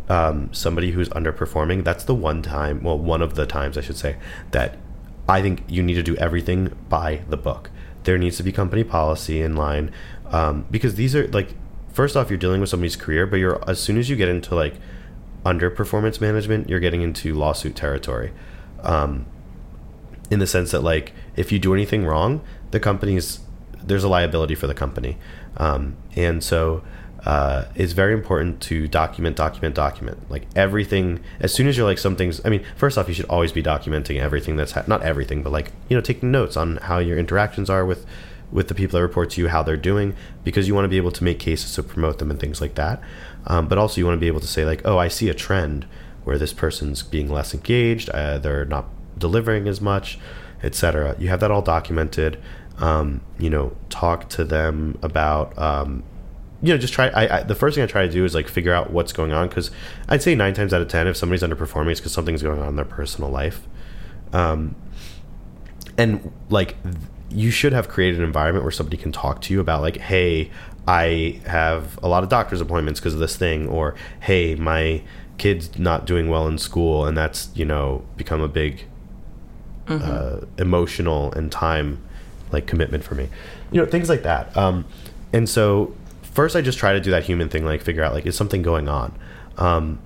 [0.08, 1.84] um, somebody who's underperforming.
[1.84, 4.16] That's the one time, well, one of the times I should say
[4.50, 4.76] that
[5.28, 7.70] I think you need to do everything by the book.
[8.04, 9.92] There needs to be company policy in line
[10.26, 11.54] um, because these are like
[11.92, 14.54] first off you're dealing with somebody's career, but you're as soon as you get into
[14.54, 14.74] like
[15.44, 18.32] underperformance management, you're getting into lawsuit territory.
[18.82, 19.26] Um,
[20.30, 23.40] in the sense that like if you do anything wrong the company's
[23.86, 25.16] there's a liability for the company
[25.56, 26.82] um, and so
[27.24, 31.98] uh, it's very important to document document document like everything as soon as you're like
[31.98, 35.42] something's i mean first off you should always be documenting everything that's ha- not everything
[35.42, 38.06] but like you know taking notes on how your interactions are with
[38.52, 40.96] with the people that report to you how they're doing because you want to be
[40.96, 43.00] able to make cases to promote them and things like that
[43.48, 45.34] um, but also you want to be able to say like oh i see a
[45.34, 45.84] trend
[46.26, 50.18] where this person's being less engaged, uh, they're not delivering as much,
[50.60, 51.14] etc.
[51.20, 52.36] You have that all documented.
[52.78, 56.04] Um, you know, talk to them about um,
[56.62, 57.08] you know, just try.
[57.08, 59.32] I, I, the first thing I try to do is like figure out what's going
[59.32, 59.70] on because
[60.08, 62.68] I'd say nine times out of ten, if somebody's underperforming, it's because something's going on
[62.68, 63.66] in their personal life.
[64.32, 64.74] Um,
[65.98, 66.76] and like
[67.30, 70.50] you should have created an environment where somebody can talk to you about like, hey,
[70.88, 75.02] I have a lot of doctor's appointments because of this thing, or hey, my
[75.36, 78.84] kid's not doing well in school, and that's you know become a big
[79.88, 82.02] uh, emotional and time
[82.52, 83.28] like commitment for me.
[83.70, 84.56] You know, things like that.
[84.56, 84.84] Um,
[85.32, 88.26] and so first I just try to do that human thing, like figure out like
[88.26, 89.18] is something going on.
[89.56, 89.98] Um,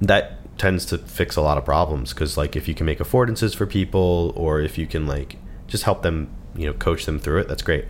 [0.00, 3.54] that tends to fix a lot of problems because like if you can make affordances
[3.54, 7.40] for people or if you can like just help them, you know, coach them through
[7.40, 7.84] it, that's great.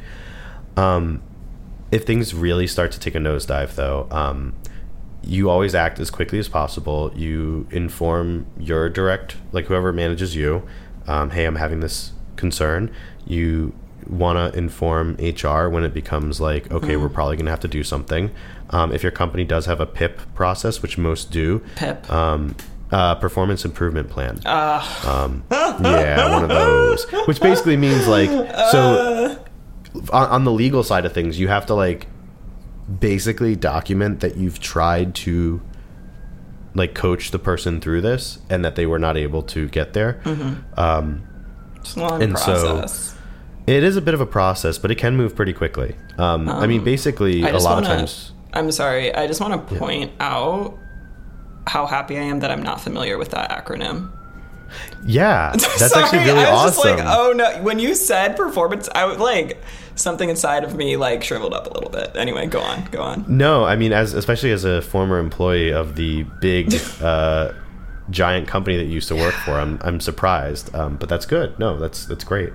[0.76, 1.22] Um,
[1.92, 4.54] if things really start to take a nosedive though, um,
[5.22, 7.12] you always act as quickly as possible.
[7.14, 10.66] You inform your direct, like whoever manages you,
[11.06, 12.90] um, hey, I'm having this concern.
[13.26, 13.74] You
[14.08, 17.68] want to inform HR when it becomes like, okay, we're probably going to have to
[17.68, 18.30] do something.
[18.70, 22.10] Um, if your company does have a PIP process, which most do, Pip.
[22.12, 22.54] um,
[22.92, 24.40] uh, performance improvement plan.
[25.04, 27.04] Um, yeah, one of those.
[27.26, 28.30] Which basically means like,
[28.70, 29.44] so
[30.12, 32.06] on, on the legal side of things, you have to like
[33.00, 35.60] basically document that you've tried to
[36.74, 40.20] like coach the person through this and that they were not able to get there.
[41.86, 42.84] It's long and so-
[43.66, 45.96] It is a bit of a process, but it can move pretty quickly.
[46.18, 48.32] Um, I mean, basically, I a lot wanna, of times.
[48.52, 49.14] I'm sorry.
[49.14, 50.78] I just want to point out
[51.66, 54.12] how happy I am that I'm not familiar with that acronym.
[55.04, 56.96] Yeah, that's Sorry, actually really I was awesome.
[56.96, 57.62] just like, oh no.
[57.62, 59.62] When you said performance, I was like,
[59.94, 62.12] something inside of me like shriveled up a little bit.
[62.16, 63.24] Anyway, go on, go on.
[63.28, 67.52] No, I mean, as especially as a former employee of the big, uh,
[68.10, 70.74] giant company that you used to work for, I'm I'm surprised.
[70.74, 71.58] Um, but that's good.
[71.58, 72.52] No, that's that's great.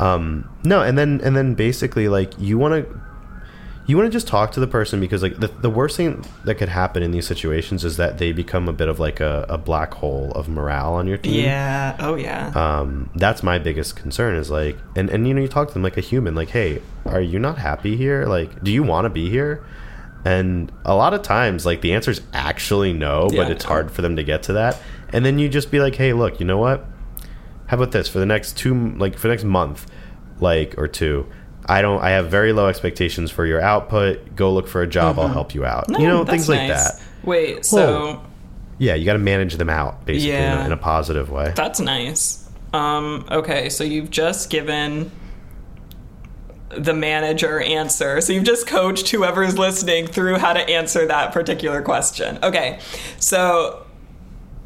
[0.00, 3.00] Um, no, and then and then basically like you want to.
[3.88, 6.56] You want to just talk to the person because like the, the worst thing that
[6.56, 9.56] could happen in these situations is that they become a bit of like a, a
[9.56, 11.44] black hole of morale on your team.
[11.44, 11.96] Yeah.
[12.00, 12.48] Oh yeah.
[12.56, 15.84] um, that's my biggest concern is like and, and you know you talk to them
[15.84, 19.08] like a human like hey are you not happy here like do you want to
[19.08, 19.64] be here
[20.26, 23.92] and a lot of times like the answer is actually no Yeah, but it's hard
[23.92, 24.76] for them to get to that.
[25.12, 26.84] And then you just be like hey look you know what?
[27.66, 28.08] How about this?
[28.08, 29.90] For the next two like for the next month
[30.38, 31.26] like or two
[31.64, 34.36] i don't i have very low expectations for your output.
[34.36, 35.18] Go look for a job.
[35.18, 35.88] I'll help you out.
[35.88, 37.00] No, you know things like that.
[37.22, 37.64] Wait.
[37.64, 38.22] So
[38.78, 41.52] yeah you got to manage them out basically in, a, in a positive way.
[41.54, 42.48] That's nice.
[42.72, 43.24] Um.
[43.30, 43.68] Okay.
[43.68, 45.10] So you've just given
[46.70, 48.20] the manager answer.
[48.20, 52.38] So you've just coached whoever's listening through how to answer that particular question.
[52.42, 52.80] Okay.
[53.18, 53.86] So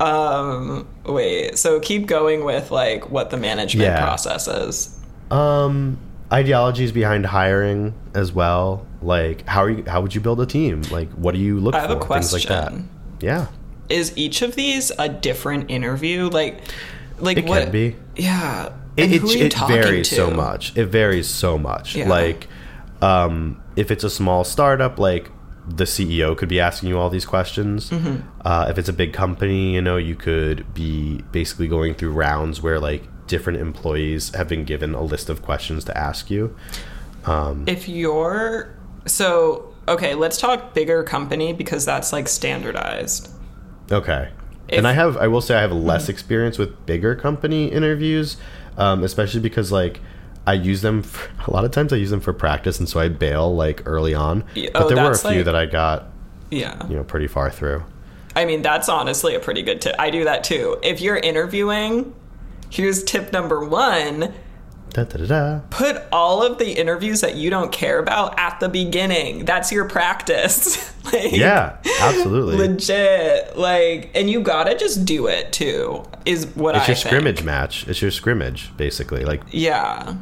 [0.00, 1.58] um wait.
[1.58, 4.00] So keep going with like what the management Yeah.
[4.00, 4.96] process is.
[5.30, 5.98] Um,
[6.32, 8.86] ideologies behind hiring as well.
[9.02, 9.84] Like, how are you?
[9.86, 10.82] How would you build a team?
[10.90, 11.96] Like, what do you look I have for?
[11.98, 12.68] a Things like that.
[12.68, 12.88] question.
[13.20, 13.46] Yeah,
[13.90, 16.28] Is each of these a different interview?
[16.30, 16.60] Like
[17.18, 17.72] like it what.
[18.16, 18.70] Yeah.
[18.96, 20.14] It, it, it varies to?
[20.14, 20.76] so much.
[20.76, 21.96] It varies so much.
[21.96, 22.08] Yeah.
[22.08, 22.48] Like,
[23.00, 25.30] um, if it's a small startup, like
[25.66, 27.90] the CEO could be asking you all these questions.
[27.90, 28.28] Mm-hmm.
[28.44, 32.60] Uh, if it's a big company, you know, you could be basically going through rounds
[32.60, 36.56] where like different employees have been given a list of questions to ask you.
[37.66, 38.74] if you're
[39.06, 43.30] so okay let's talk bigger company because that's like standardized
[43.90, 44.30] Okay.
[44.68, 48.36] If- and I have, I will say, I have less experience with bigger company interviews,
[48.76, 50.00] um, especially because like
[50.46, 51.02] I use them.
[51.02, 53.82] For, a lot of times, I use them for practice, and so I bail like
[53.86, 54.44] early on.
[54.54, 56.08] Yeah, but oh, there were a few like- that I got,
[56.50, 57.84] yeah you know, pretty far through.
[58.34, 62.12] i mean that's honestly a pretty good tip i do that too if you're interviewing
[62.70, 64.32] here's tip number one
[64.92, 68.68] Da, da, da, put all of the interviews that you don't care about at the
[68.68, 72.56] beginning that's your practice like, Yeah, absolutely.
[72.56, 77.06] legit like and you gotta just do it too is what it's i your think.
[77.06, 77.86] scrimmage match.
[77.88, 79.24] It's your scrimmage, basically.
[79.24, 80.16] Like yeah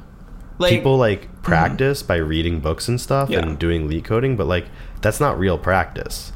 [0.59, 1.43] like people like mm-hmm.
[1.43, 3.41] practice by reading books and stuff Yeah.
[3.41, 4.67] and doing leet coding, but like
[5.01, 6.33] that's not real practice.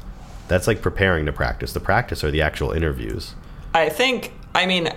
[0.47, 1.73] That's like preparing to practice.
[1.73, 3.35] The practice are the actual interviews.
[3.73, 4.89] I think, I mean,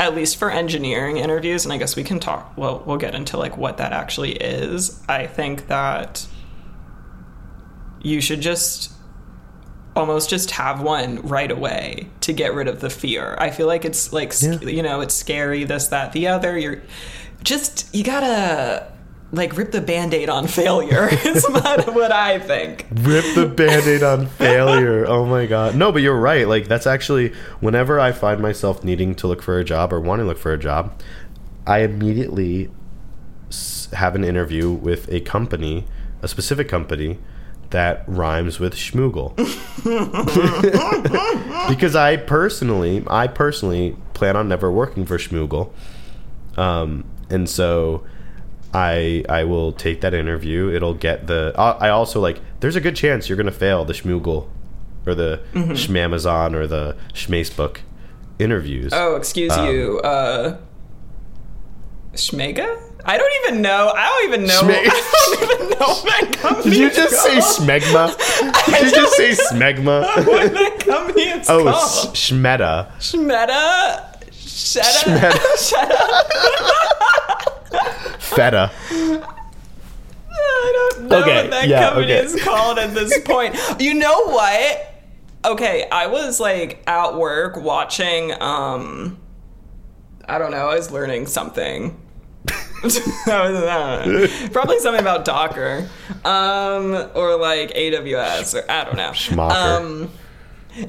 [0.00, 3.36] at least for engineering interviews, and I guess we can talk, well, we'll get into
[3.36, 5.02] like what that actually is.
[5.08, 6.26] I think that
[8.02, 8.92] you should just
[9.96, 13.36] almost just have one right away to get rid of the fear.
[13.38, 14.58] I feel like it's like, Yeah.
[14.60, 16.58] you know, it's scary, this, that, the other.
[16.58, 16.82] You're
[17.44, 18.88] just, you gotta,
[19.34, 22.86] like rip the band-aid on failure is what, what I think.
[22.90, 25.06] Rip the band-aid on failure.
[25.06, 25.76] Oh my god.
[25.76, 26.46] No, but you're right.
[26.46, 30.24] Like that's actually whenever I find myself needing to look for a job or wanting
[30.24, 31.00] to look for a job,
[31.66, 32.70] I immediately
[33.92, 35.86] have an interview with a company,
[36.22, 37.18] a specific company
[37.70, 39.34] that rhymes with schmoogle.
[41.68, 45.72] because I personally, I personally plan on never working for schmoogle.
[46.56, 48.04] Um, and so
[48.74, 50.68] I I will take that interview.
[50.74, 51.52] It'll get the.
[51.56, 52.40] I I also like.
[52.60, 54.48] There's a good chance you're gonna fail the schmoogle,
[55.06, 55.72] or the Mm-hmm.
[55.72, 57.78] schmamazon or the schmacebook
[58.38, 58.92] interviews.
[58.94, 60.00] Oh, excuse Um, you.
[60.00, 60.56] Uh
[62.14, 62.80] Schmega?
[63.06, 63.92] I don't even know.
[63.94, 64.60] I don't even know.
[64.62, 68.16] Schme- I don't even know what that company Did you just say smegma?
[68.66, 70.26] Did you just say smegma?
[70.26, 71.74] what that company is Oh, called?
[71.74, 72.90] s- schmeta.
[72.98, 74.10] Schmeta?
[74.32, 75.30] Sheta?
[75.58, 76.83] Schmeta.
[78.34, 78.70] Feta.
[80.36, 82.24] I don't know Okay, what that yeah, company okay.
[82.24, 83.56] is called at this point.
[83.78, 84.90] You know what?
[85.44, 89.18] Okay, I was like at work watching um
[90.26, 92.00] I don't know, I was learning something.
[92.48, 94.48] I was- I.
[94.52, 95.88] Probably something about Docker.
[96.24, 99.10] Um or like AWS or I don't know.
[99.10, 99.50] Schmocker.
[99.52, 100.10] Um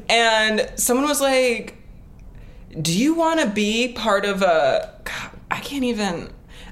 [0.10, 1.75] and someone was like
[2.81, 6.29] do you want to be part of a God, I can't even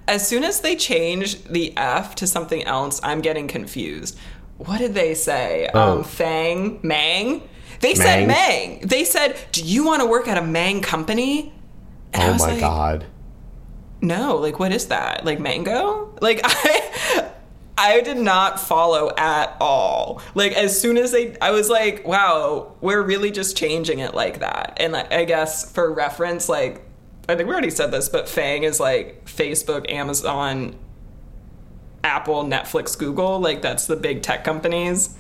[0.08, 4.18] as soon as they change the F to something else, I'm getting confused.
[4.58, 5.70] What did they say?
[5.74, 6.00] Oh.
[6.00, 6.80] Um Fang?
[6.84, 7.42] Mang?
[7.80, 8.80] They said Mang?
[8.80, 8.88] Mang.
[8.88, 11.54] They said, "Do you want to work at a Mang company?"
[12.14, 13.06] And Oh my like, god.
[14.02, 15.26] No, like what is that?
[15.26, 16.10] Like mango?
[16.22, 17.30] Like I
[17.78, 20.22] I did not follow at all.
[20.36, 24.40] Like as soon as they I was like, wow, we're really just changing it like
[24.40, 24.78] that.
[24.80, 26.82] And I guess for reference like
[27.30, 30.76] I think we already said this, but Fang is like Facebook, Amazon,
[32.04, 35.16] Apple, Netflix, Google, like that's the big tech companies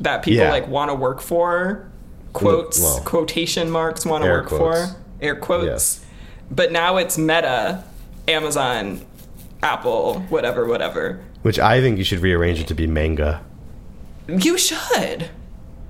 [0.00, 0.50] that people Yeah.
[0.50, 1.88] like want to work for.
[2.32, 4.90] Quotes, well, quotation marks want to work quotes.
[4.92, 4.96] for.
[5.22, 5.64] Air quotes.
[5.66, 6.04] Yes.
[6.50, 7.82] But now it's Meta,
[8.28, 9.00] Amazon,
[9.62, 11.20] Apple, whatever, whatever.
[11.42, 13.42] Which I think you should rearrange it to be manga.
[14.28, 15.30] You should.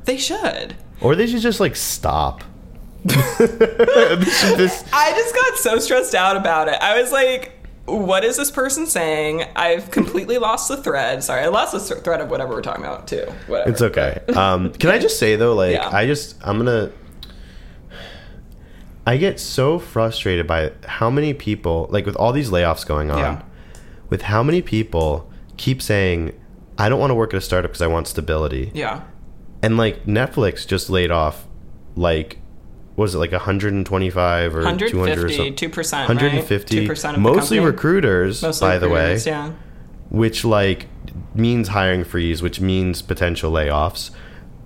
[0.05, 0.77] They should.
[1.01, 2.45] Or they should just like stop.
[3.39, 6.75] They should just- I just got so stressed out about it.
[6.81, 7.53] I was like,
[7.87, 9.45] what is this person saying?
[9.55, 11.23] I've completely lost the thread.
[11.23, 13.27] Sorry, I lost the thread of whatever we're talking about, too.
[13.47, 13.71] Whatever.
[13.71, 14.21] It's okay.
[14.35, 15.89] Um, can I just say though, like Yeah.
[15.93, 16.91] I just I'm gonna.
[19.07, 23.19] I get so frustrated by how many people, like with all these layoffs going on,
[23.19, 23.43] Yeah.
[24.11, 26.33] with how many people keep saying,
[26.77, 29.03] "I don't want to work at a startup because I want stability," Yeah.
[29.63, 31.47] and like Netflix just laid off,
[31.95, 32.39] like,
[32.97, 35.55] what was it like 125 or 200 or something?
[35.55, 35.93] 2%.
[35.93, 36.89] 150, Right?
[36.89, 39.53] 2% of mostly recruiters, Mostly by the way Yeah.
[40.09, 40.87] which like
[41.35, 44.11] means hiring freeze, which means potential layoffs.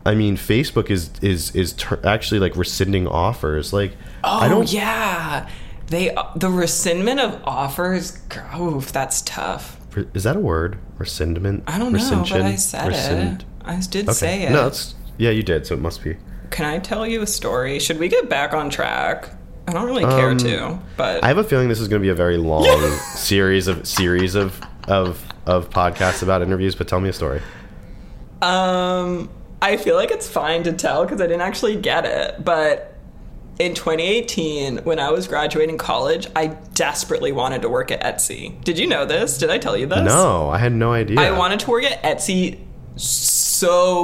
[0.06, 3.72] I mean, Facebook is is is ter- actually like rescinding offers.
[3.72, 4.72] Like, Oh, I don't.
[4.72, 5.46] yeah.
[5.88, 8.18] They uh, the rescindment of offers.
[8.58, 9.76] Oof, that's tough.
[10.14, 10.78] Is that a word?
[10.98, 11.64] Rescindment.
[11.66, 11.98] I don't know,
[12.30, 13.44] but I said Rescind- it.
[13.64, 14.12] I did Okay.
[14.14, 14.52] say it.
[14.52, 15.66] No, it's yeah, you did.
[15.66, 16.16] So it must be.
[16.50, 17.78] Can I tell you a story?
[17.78, 19.28] Should we get back on track?
[19.68, 22.04] I don't really care Um, to, but I have a feeling this is going to
[22.04, 22.64] be a very long
[23.14, 26.74] series of series of of of podcasts about interviews.
[26.74, 27.40] But tell me a story.
[28.42, 29.30] um,
[29.62, 32.44] I feel like it's fine to tell because I didn't actually get it.
[32.44, 32.96] But
[33.58, 38.62] in 2018, when I was graduating college, I desperately wanted to work at Etsy.
[38.64, 39.36] Did you know this?
[39.36, 40.00] Did I tell you this?
[40.02, 41.20] No, I had no idea.
[41.20, 42.58] I wanted to work at Etsy
[42.96, 43.39] so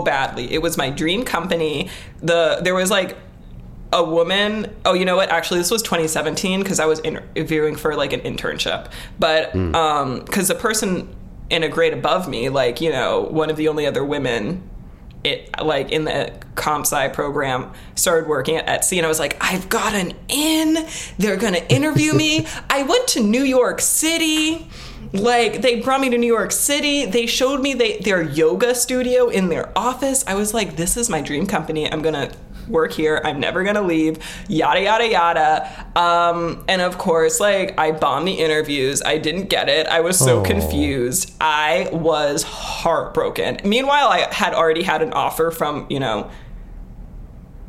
[0.02, 0.52] badly.
[0.52, 1.90] It was my dream company.
[2.20, 3.16] The there was like
[3.92, 4.74] a woman.
[4.84, 5.30] Oh, you know what?
[5.30, 8.90] Actually, this was 2017 because I was interviewing for like an internship.
[9.18, 11.14] But um, because the person
[11.50, 14.70] in a grade above me, like you know, one of the only other women.
[15.24, 19.36] It like in the comp sci program started working at Etsy and I was like,
[19.40, 20.86] I've got an in.
[21.18, 22.46] They're gonna interview me.
[22.70, 24.68] I went to New York City.
[25.20, 27.07] Like they brought me to New York City.
[27.07, 30.24] They showed me they, their yoga studio in their office.
[30.26, 31.90] I was like, this is my dream company.
[31.90, 32.31] I'm gonna
[32.68, 33.20] work here.
[33.24, 34.18] I'm never gonna leave.
[34.48, 35.87] Yada yada yada.
[35.98, 39.02] Um, and of course, like I bombed the interviews.
[39.02, 39.87] I didn't get it.
[39.87, 41.33] I was so confused.
[41.40, 43.61] I was heartbroken.
[43.64, 46.31] Meanwhile, I had already had an offer from you know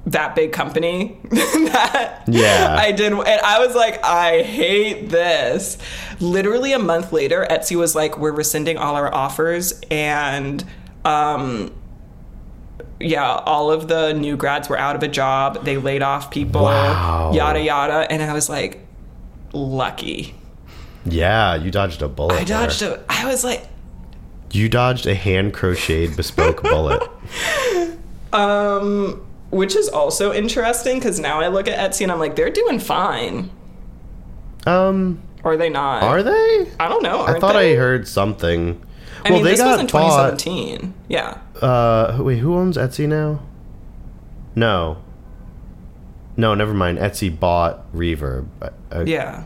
[0.07, 2.75] that big company that Yeah.
[2.79, 5.77] I did and I was like I hate this.
[6.21, 10.63] Literally a month later Etsy was like we're rescinding all our offers and
[11.03, 11.73] um
[12.99, 15.63] yeah, all of the new grads were out of a job.
[15.65, 17.31] They laid off people, Wow.
[17.33, 18.87] yada yada and I was like
[19.53, 20.33] lucky.
[21.05, 22.33] Yeah, you dodged a bullet.
[22.35, 22.95] I dodged there.
[22.95, 23.03] a.
[23.09, 23.65] I was like,
[24.51, 27.03] You dodged a hand crocheted bespoke bullet.
[28.33, 32.49] um, which is also interesting because now I look at Etsy and I'm like, they're
[32.49, 33.49] doing fine.
[34.65, 36.03] Um, Or are they not?
[36.03, 36.67] are they?
[36.79, 37.21] I don't know.
[37.25, 37.73] I thought they?
[37.73, 38.81] I heard something.
[39.23, 40.93] I mean, this was in bought- 2017.
[41.09, 41.37] Yeah.
[41.61, 43.39] Uh, wait, who owns Etsy now?
[44.55, 44.97] No.
[46.35, 46.97] No, never mind.
[46.99, 48.47] Etsy bought Reverb.
[48.61, 49.43] I, I- Yeah.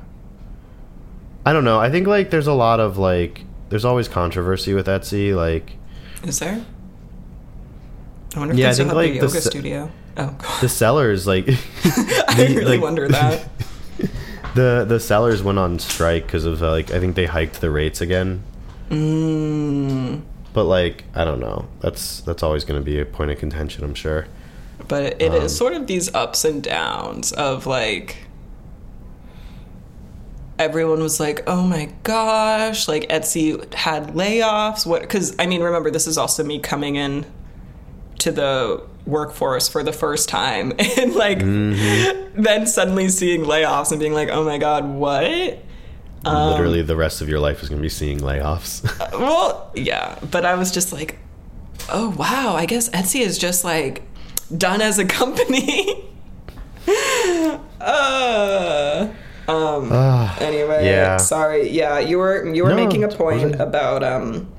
[1.46, 1.80] I don't know.
[1.80, 5.36] I think like there's a lot of like there's always controversy with Etsy.
[5.36, 5.78] Like
[6.24, 6.64] Is there?
[8.36, 9.92] I wonder if Yeah, I think, like, the the yoga studio.
[10.18, 10.62] Oh, God.
[10.62, 11.48] the sellers, like
[11.84, 13.50] I really like- wonder that.
[14.56, 17.70] the the sellers went on strike because of uh, like I think they hiked the
[17.70, 18.44] rates again.
[18.90, 20.22] Mm,
[20.54, 21.68] But like I don't know.
[21.82, 23.84] That's that's always going to be a point of contention.
[23.84, 24.28] I'm sure.
[24.88, 28.18] but it is Um, sort of these ups and downs of like.
[30.60, 34.86] Everyone was like, "Oh my gosh!" Like Etsy had layoffs.
[34.86, 35.02] What?
[35.02, 37.26] Because I mean, remember, this is also me coming in
[38.22, 42.42] to the workforce for the first time, and like Mm-hmm.
[42.42, 45.60] then suddenly seeing layoffs and being like, "Oh my god, what?"
[46.24, 48.82] Um, Literally, the rest of your life is going to be seeing layoffs.
[49.20, 51.18] Well, yeah, but I was just like,
[51.92, 54.04] oh wow, I guess Etsy is just like
[54.56, 56.06] done as a company.
[57.80, 59.08] uh,
[59.48, 59.90] um.
[59.92, 61.18] Ah, Anyway, yeah.
[61.18, 61.70] sorry.
[61.70, 64.52] Yeah, you were you were No, making a point about um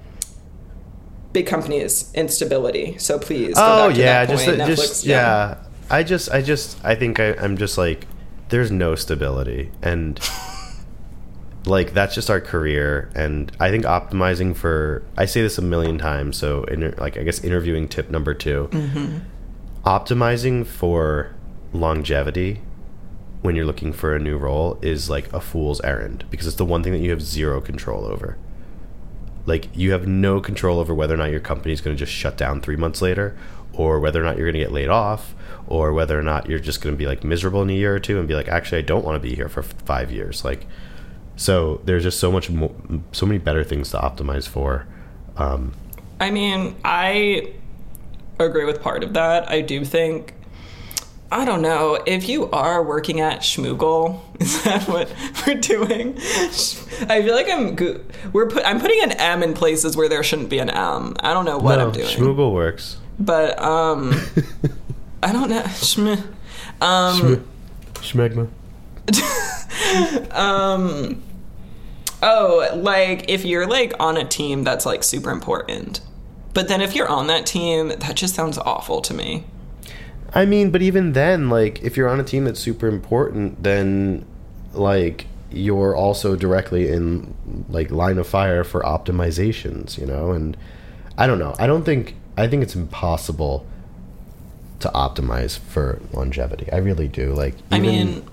[1.32, 2.96] big companies instability.
[2.98, 3.54] So please.
[3.56, 4.58] Oh yeah, that just point.
[4.58, 5.58] just Netflix, yeah.
[5.90, 8.06] I just I just I think I, I'm just like
[8.48, 10.20] there's no stability and
[11.64, 15.96] like that's just our career and I think optimizing for I say this a million
[15.98, 19.18] times so inter, like I guess interviewing tip number 2 Mm-hmm.
[19.84, 21.34] optimizing for
[21.72, 22.60] longevity
[23.42, 26.64] when you're looking for a new role is like a fool's errand because it's the
[26.64, 28.36] one thing that you have zero control over
[29.46, 32.12] like you have no control over whether or not your company is going to just
[32.12, 33.37] shut down three months later
[33.72, 35.35] or whether or not you're going to get laid off
[35.66, 37.98] or whether or not you're just going to be like miserable in a year or
[37.98, 40.66] two and be like actually i don't want to be here for five years like
[41.37, 42.50] so there's just so much
[43.12, 44.87] so many better things to optimize for
[45.37, 45.72] um,
[46.20, 47.52] I mean, I
[48.38, 49.50] agree with part of that.
[49.50, 50.35] I do think,
[51.32, 55.12] I don't know, if you are working at Schmoogle, is that what
[55.46, 56.16] we're doing?
[57.08, 58.00] I feel like I'm go-
[58.32, 61.16] we're put I'm putting an M in places where there shouldn't be an M.
[61.20, 64.12] I don't know what no, I'm doing, Schmoogle works but um,
[65.22, 65.62] I don't know.
[65.62, 66.26] Schm-
[66.80, 67.48] um,
[67.94, 68.48] Schmegma.
[70.36, 71.22] um,
[72.22, 76.00] oh, like if you're like on a team that's like super important,
[76.54, 79.44] but then if you're on that team, that just sounds awful to me.
[80.34, 84.24] I mean, but even then, like, if you're on a team that's super important, then,
[84.72, 87.34] like, you're also directly in,
[87.68, 90.32] like, line of fire for optimizations, you know?
[90.32, 90.56] And
[91.18, 91.54] I don't know.
[91.58, 93.66] I don't think, I think it's impossible
[94.80, 96.72] to optimize for longevity.
[96.72, 97.34] I really do.
[97.34, 98.24] Like, even, I mean,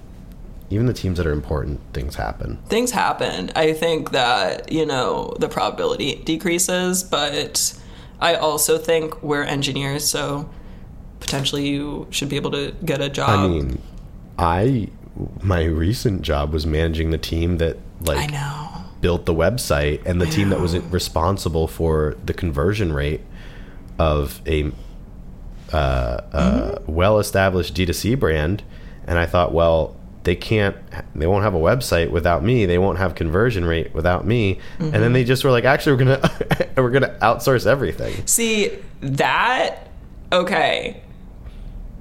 [0.70, 2.58] even the teams that are important, things happen.
[2.70, 3.52] things happen.
[3.56, 7.78] I think that, you know, the probability decreases, but
[8.22, 10.50] I also think we're engineers, so
[11.20, 13.30] potentially you should be able to get a job.
[13.30, 13.82] I mean,
[14.38, 14.90] I,
[15.42, 18.70] my recent job was managing the team that, like, I know.
[19.02, 23.22] built the website and the I team that was responsible for the conversion rate
[23.98, 24.72] of a
[25.72, 26.22] uh, uh,
[26.80, 26.92] Mm-hmm.
[26.94, 28.64] well-established D2C brand.
[29.06, 30.76] And I thought, well, they can't,
[31.16, 32.66] they won't have a website without me.
[32.66, 34.60] They won't have conversion rate without me.
[34.80, 35.02] And Mm-hmm.
[35.02, 38.26] then they just were like, actually, we're gonna we're gonna outsource everything.
[38.28, 39.88] See, that,
[40.32, 41.02] okay.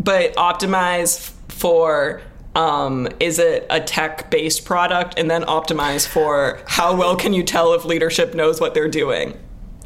[0.00, 2.22] But optimize for,
[2.54, 5.18] um, is it a tech based product?
[5.18, 9.36] And then optimize for how well can you tell if leadership knows what they're doing?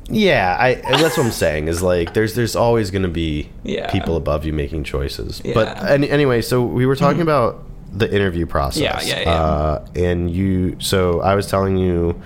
[0.09, 3.49] Yeah, I and that's what I'm saying is like there's there's always going to be
[3.63, 3.91] Yeah.
[3.91, 5.41] people above you making choices.
[5.45, 5.55] Yeah.
[5.55, 8.83] But any, anyway, so we were talking about the interview process.
[8.83, 9.31] Yeah, yeah, yeah.
[9.31, 12.21] Uh, and you, so I was telling you,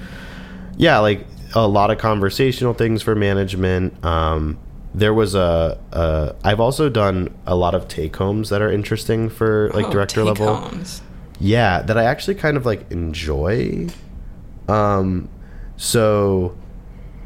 [0.77, 4.05] yeah, like a lot of conversational things for management.
[4.05, 4.59] Um,
[4.97, 6.35] there was a, a.
[6.43, 10.25] I've also done a lot of take homes that are interesting for like Oh, director
[10.25, 10.47] level.
[10.57, 11.03] take-homes.
[11.39, 13.89] Yeah, that I actually kind of like enjoy.
[14.69, 15.29] Um,
[15.77, 16.57] so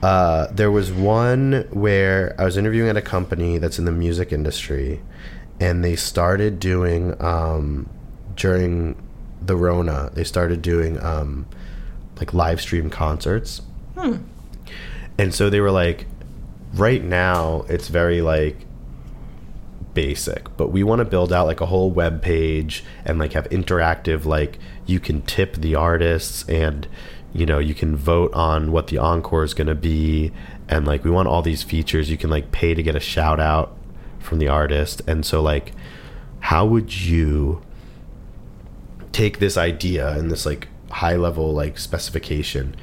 [0.03, 4.33] uh, there was one where I was interviewing at a company that's in the music
[4.33, 5.01] industry,
[5.61, 7.89] and they started doing um,
[8.35, 8.97] during
[9.41, 10.11] the Rona.
[10.13, 11.47] They started doing um,
[12.17, 13.63] like live stream concerts,
[13.97, 16.07] and so they were like,
[16.75, 18.67] right now it's very like
[19.95, 23.49] basic, but we want to build out like a whole web page and like have
[23.51, 26.87] interactive like you can tip the artists and
[27.33, 30.33] you know you can vote on what the encore is going to be.
[30.69, 32.11] And like we want all these features.
[32.11, 33.77] You can like pay to get a shout out
[34.21, 35.03] from the artist.
[35.07, 35.73] And so like
[36.41, 37.63] how would you
[39.13, 42.75] take this idea and this like high level like specification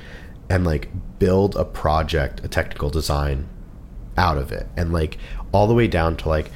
[0.49, 3.47] and like build a project a technical design
[4.17, 4.67] out of it.
[4.75, 5.17] And like
[5.51, 6.51] all the way down to like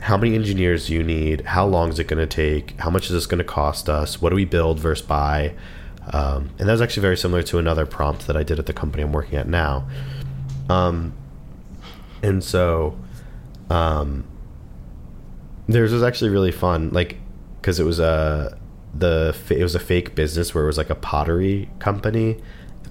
[0.00, 1.42] how many engineers do you need?
[1.42, 2.78] How long is it going to take?
[2.80, 4.20] How much is this going to cost us?
[4.20, 5.54] What do we build versus buy?
[6.12, 8.72] Um, and that was actually very similar to another prompt that i did at the
[8.72, 9.86] company i'm working at now.
[10.68, 11.14] Um,
[12.22, 12.98] and so
[13.70, 14.24] um,
[15.68, 17.18] theirs was actually really fun like
[17.60, 18.58] because it was a
[18.94, 22.38] the it was a fake business where it was like a pottery company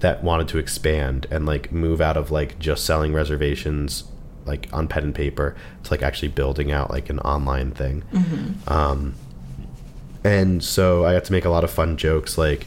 [0.02, 4.04] that wanted to expand and like move out of like just selling reservations
[4.44, 8.02] like on pen and paper to like actually building out like an online thing.
[8.68, 9.14] Um,
[10.24, 12.66] and so i got to make a lot of fun jokes like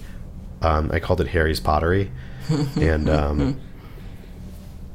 [0.62, 2.12] um, i called it harry's pottery.
[2.76, 3.60] And um,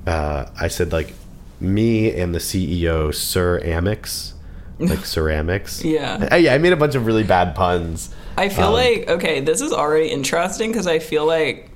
[0.07, 1.15] uh, i said like
[1.61, 4.33] me and the ceo sir Amix,
[4.79, 6.29] like ceramics Yeah.
[6.31, 8.15] I, yeah i made a bunch of really bad puns.
[8.37, 11.70] I feel Um, like okay, this is already interesting because I feel like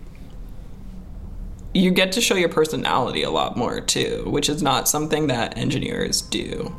[1.74, 5.58] you get to show your personality a lot more too, which is not something that
[5.58, 6.74] engineers do.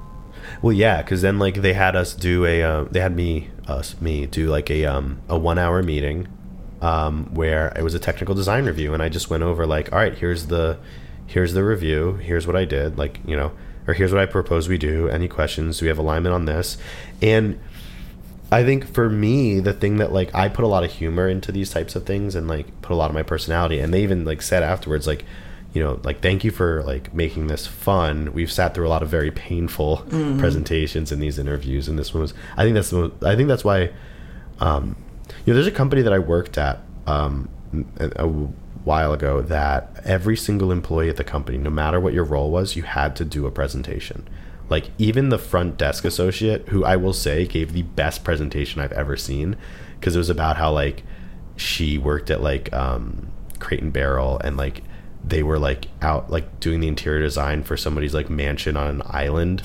[0.62, 4.00] Well, yeah, because then like they had us do a, uh, they had me, us,
[4.00, 6.28] me do like a um a one hour meeting,
[6.82, 10.00] um where it was a technical design review, and I just went over like, all
[10.00, 10.80] right, here's the,
[11.28, 13.52] here's the review, here's what I did, like you know,
[13.88, 15.08] or here's what I propose we do.
[15.10, 15.80] Any questions?
[15.80, 16.78] Do we have alignment on this?
[17.22, 17.60] And
[18.56, 21.52] I think for me, the thing that like I put a lot of humor into
[21.52, 24.24] these types of things and like put a lot of my personality, and they even
[24.24, 25.26] like said afterwards, like,
[25.74, 28.32] you know, like thank you for like making this fun.
[28.32, 30.06] We've sat through a lot of very painful
[30.40, 32.34] presentations in these interviews, and this one was.
[32.56, 33.12] I think that's the.
[33.24, 33.92] I think that's why.
[34.62, 34.96] Um,
[35.46, 37.50] you know, there's a company that I worked at um,
[38.00, 38.28] a, a
[38.86, 42.78] while ago that every single employee at the company, no matter what your role was,
[42.78, 44.26] you had to do a presentation.
[44.70, 48.92] Like even the front desk associate, who I will say gave the best presentation I've
[48.94, 49.58] ever seen,
[50.00, 51.04] because it was about how like
[51.56, 54.84] she worked at like um, Crate and Barrel, and like
[55.24, 59.02] they were like out like doing the interior design for somebody's like mansion on an
[59.06, 59.62] island,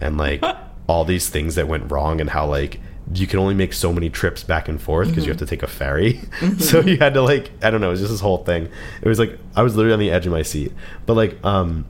[0.00, 0.42] and like
[0.86, 2.80] all these things that went wrong, and how like
[3.14, 5.62] you can only make so many trips back and forth because you have to take
[5.62, 6.20] a ferry.
[6.58, 8.68] so you had to like I don't know, it was just this whole thing.
[9.02, 10.72] It was like I was literally on the edge of my seat.
[11.06, 11.86] But like um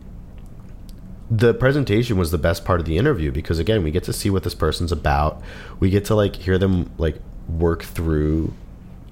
[1.30, 4.30] the presentation was the best part of the interview because again we get to see
[4.30, 5.42] what this person's about.
[5.80, 7.16] We get to like hear them like
[7.48, 8.54] work through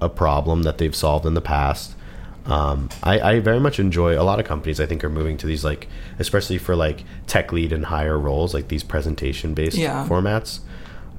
[0.01, 1.95] a problem that they've solved in the past.
[2.45, 5.45] Um, I, I very much enjoy a lot of companies i think are moving to
[5.47, 10.07] these like especially for like tech lead and higher roles like these presentation based Yeah.
[10.07, 10.59] formats.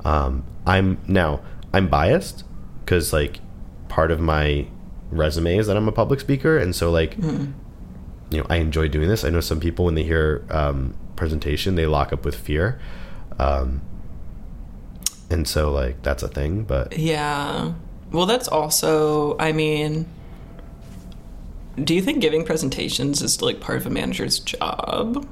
[0.06, 1.40] Um, i'm now
[1.74, 2.44] i'm biased
[2.80, 3.40] because like
[3.88, 4.68] part of my
[5.10, 7.16] resume is that i'm a public speaker and so like
[8.30, 9.24] you know, I enjoy doing this.
[9.24, 12.78] I know some people when they hear um, presentation, they lock up with fear,
[13.38, 13.80] um,
[15.30, 16.64] and so like that's a thing.
[16.64, 17.72] But Yeah.
[18.10, 20.06] Well, that's also, I mean,
[21.82, 25.26] do you think giving presentations is like part of a manager's job?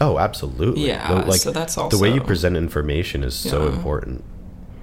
[0.00, 3.68] oh, absolutely, Yeah, The- like so that's also the way you present information is so
[3.68, 4.24] important.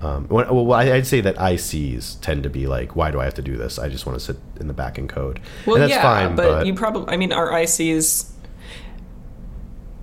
[0.01, 3.41] Um, well, I'd say that ICs tend to be like, why do I have to
[3.41, 3.77] do this?
[3.77, 5.41] I just want to sit in the back and code.
[5.65, 8.31] Well, and that's yeah, fine, but, but, you probably, I mean, are ICs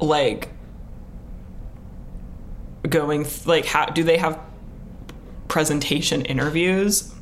[0.00, 0.50] like
[2.88, 4.38] going, th- like, how do they have
[5.48, 7.12] presentation interviews?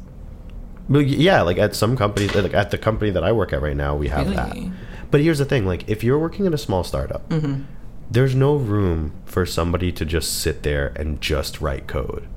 [0.89, 3.77] Well, yeah, like at some companies, like at the company that I work at right
[3.77, 4.57] now, we have that.
[5.11, 7.63] But here's the thing: like if you're working in a small startup, Mm-hmm.
[8.11, 12.29] there's no room for somebody to just sit there and just write code.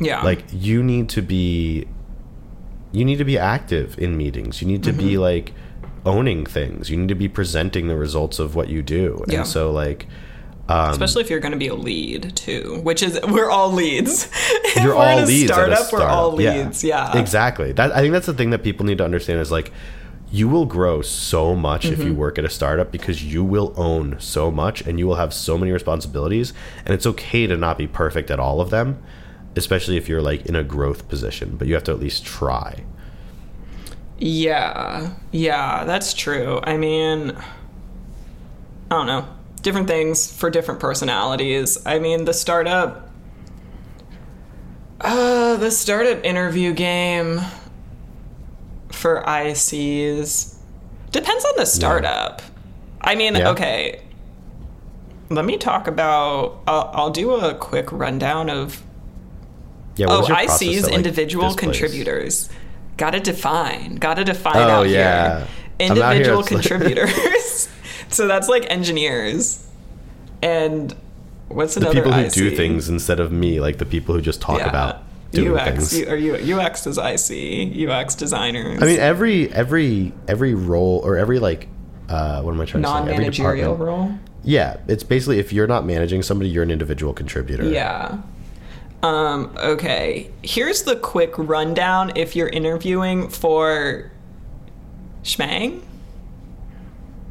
[0.00, 0.22] Yeah.
[0.22, 1.86] Like you need to be,
[2.92, 4.60] you need to be active in meetings.
[4.62, 5.20] You need to be Mm-hmm.
[5.20, 5.52] like
[6.06, 6.90] owning things.
[6.90, 9.24] You need to be presenting the results of what you do.
[9.28, 9.38] Yeah.
[9.38, 10.06] And so like.
[10.66, 14.28] Um, Especially if you're going to be a lead too, which is we're all leads.
[14.76, 16.82] If you're all leads startup, a We're all leads.
[16.82, 17.16] Yeah.
[17.18, 17.72] exactly.
[17.72, 19.70] That I think that's the thing that people need to understand is like
[20.32, 22.08] you will grow so much if Mm-hmm.
[22.08, 25.32] you work at a startup because you will own so much and you will have
[25.34, 26.52] so many responsibilities
[26.86, 29.00] and it's okay to not be perfect at all of them,
[29.56, 32.84] especially if you're like in a growth position, but you have to at least try.
[34.18, 36.60] Yeah, yeah, that's true.
[36.62, 37.30] I mean,
[38.90, 39.26] I don't know.
[39.62, 41.84] Different things for different personalities.
[41.86, 43.10] I mean, the startup.
[45.00, 47.40] Uh, the startup interview game
[48.90, 50.56] for ICs
[51.10, 52.40] depends on the startup.
[53.00, 53.50] I mean, Yeah.
[53.50, 54.00] okay.
[55.30, 56.60] Let me talk about.
[56.66, 58.82] I'll, I'll do a quick rundown of
[59.96, 60.06] Yeah.
[60.08, 62.48] Oh, process ICs, like, individual contributors.
[62.96, 63.96] Gotta define.
[63.96, 65.38] Gotta define Oh, out yeah.
[65.38, 65.46] here.
[65.78, 67.68] Here, Individual like- contributors.
[68.08, 69.66] so that's like engineers.
[70.42, 70.94] And
[71.48, 72.32] what's The people who IC?
[72.32, 74.68] do things instead of me, like the people who just talk Yeah.
[74.68, 76.08] about doing UX things.
[76.08, 78.82] Or UX is IC, UX designers.
[78.82, 81.66] I mean, every every every role or every like,
[82.08, 82.94] uh, what am I trying to say?
[82.96, 84.12] Every non-managerial department- role.
[84.44, 87.64] Yeah, it's basically if you're not managing somebody, you're an individual contributor.
[87.64, 88.18] Yeah.
[89.04, 90.30] Um, okay.
[90.42, 94.10] Here's the quick rundown if you're interviewing for
[95.22, 95.82] Schmang.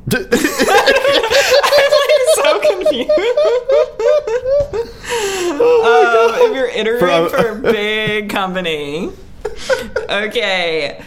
[0.14, 0.28] I'm
[2.36, 3.10] so confused.
[5.50, 9.10] um, if you're interviewing For- for a big company.
[10.10, 11.04] Okay.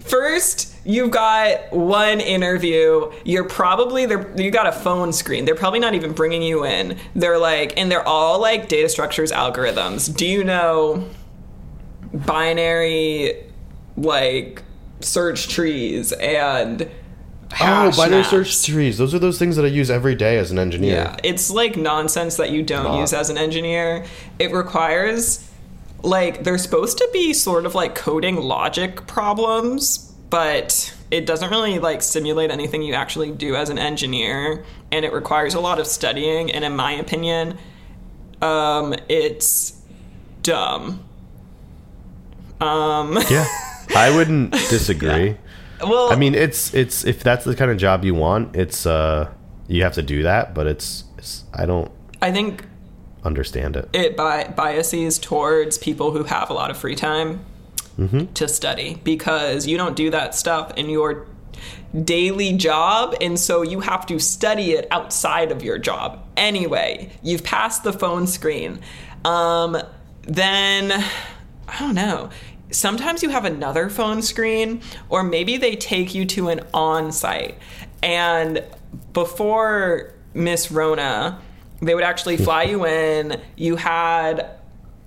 [0.00, 3.10] First, you've got one interview.
[3.24, 5.44] You're probably they're you got a phone screen.
[5.44, 6.96] They're probably not even bringing you in.
[7.14, 10.14] They're like, and they're all like data structures algorithms.
[10.16, 11.08] Do you know
[12.12, 13.44] binary
[13.96, 14.62] like
[15.00, 16.88] search trees and
[17.60, 18.30] Oh, binary maps?
[18.30, 18.98] search trees.
[18.98, 20.94] Those are those things that I use every day as an engineer.
[20.94, 22.98] Yeah, it's like nonsense that you don't Not.
[23.00, 24.04] use as an engineer.
[24.38, 25.48] It requires
[26.02, 31.78] like they're supposed to be sort of like coding logic problems, but it doesn't really
[31.78, 35.86] like simulate anything you actually do as an engineer and it requires a lot of
[35.86, 37.56] studying and in my opinion
[38.42, 39.80] um it's
[40.42, 41.02] dumb.
[42.60, 43.46] Um Yeah,
[43.94, 45.36] I wouldn't disagree.
[45.80, 49.30] well I mean, it's it's if that's the kind of job you want, it's uh
[49.68, 51.90] you have to do that, but it's, it's I don't
[52.22, 52.64] I think
[53.24, 53.88] understand it.
[53.92, 57.44] it bi- biases towards people who have a lot of free time
[58.34, 61.26] to study because you don't do that stuff in your
[62.04, 66.22] daily job and so you have to study it outside of your job.
[66.36, 68.80] Anyway you've passed the phone screen.
[69.24, 69.78] Um,
[70.22, 70.92] then
[71.68, 72.30] i don't know.
[72.70, 77.56] Sometimes you have another phone screen or maybe they take you to an on-site.
[78.02, 78.62] And
[79.12, 81.40] before miss rona
[81.80, 83.40] they would actually fly you in.
[83.56, 84.55] You had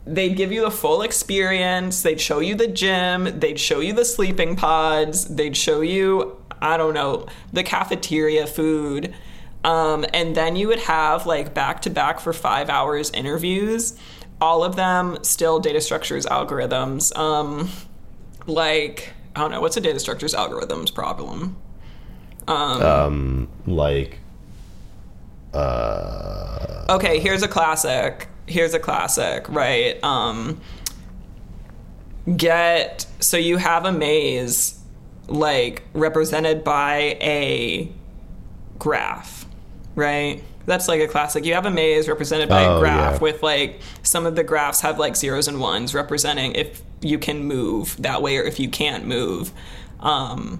[0.06, 2.02] they'd give you the full experience.
[2.02, 3.40] They'd show you the gym.
[3.40, 5.26] They'd show you the sleeping pods.
[5.26, 9.14] They'd show you, I don't know, the cafeteria food.
[9.64, 13.98] Um, and then you would have like back to back for five hours interviews.
[14.42, 17.16] All of them still data structures algorithms.
[17.18, 17.70] Um,
[18.48, 21.58] like, I don't know, what's a data structures algorithms problem?
[22.48, 24.20] Um, like,
[25.54, 30.02] uh, okay here's a classic here's a classic right?
[30.04, 30.60] Um
[32.36, 34.80] get so you have a maze
[35.28, 37.92] like represented by a
[38.78, 39.46] graph
[39.96, 40.44] right?
[40.66, 41.46] That's like a classic.
[41.46, 43.20] You have a maze represented by Oh, a graph yeah.
[43.20, 47.44] with like some of the graphs have like zeros and ones representing if you can
[47.44, 49.52] move that way or if you can't move.
[50.00, 50.60] Um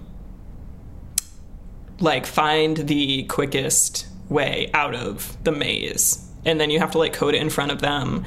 [2.00, 7.12] like find the quickest way out of the maze and then you have to like
[7.12, 8.24] code it in front of them.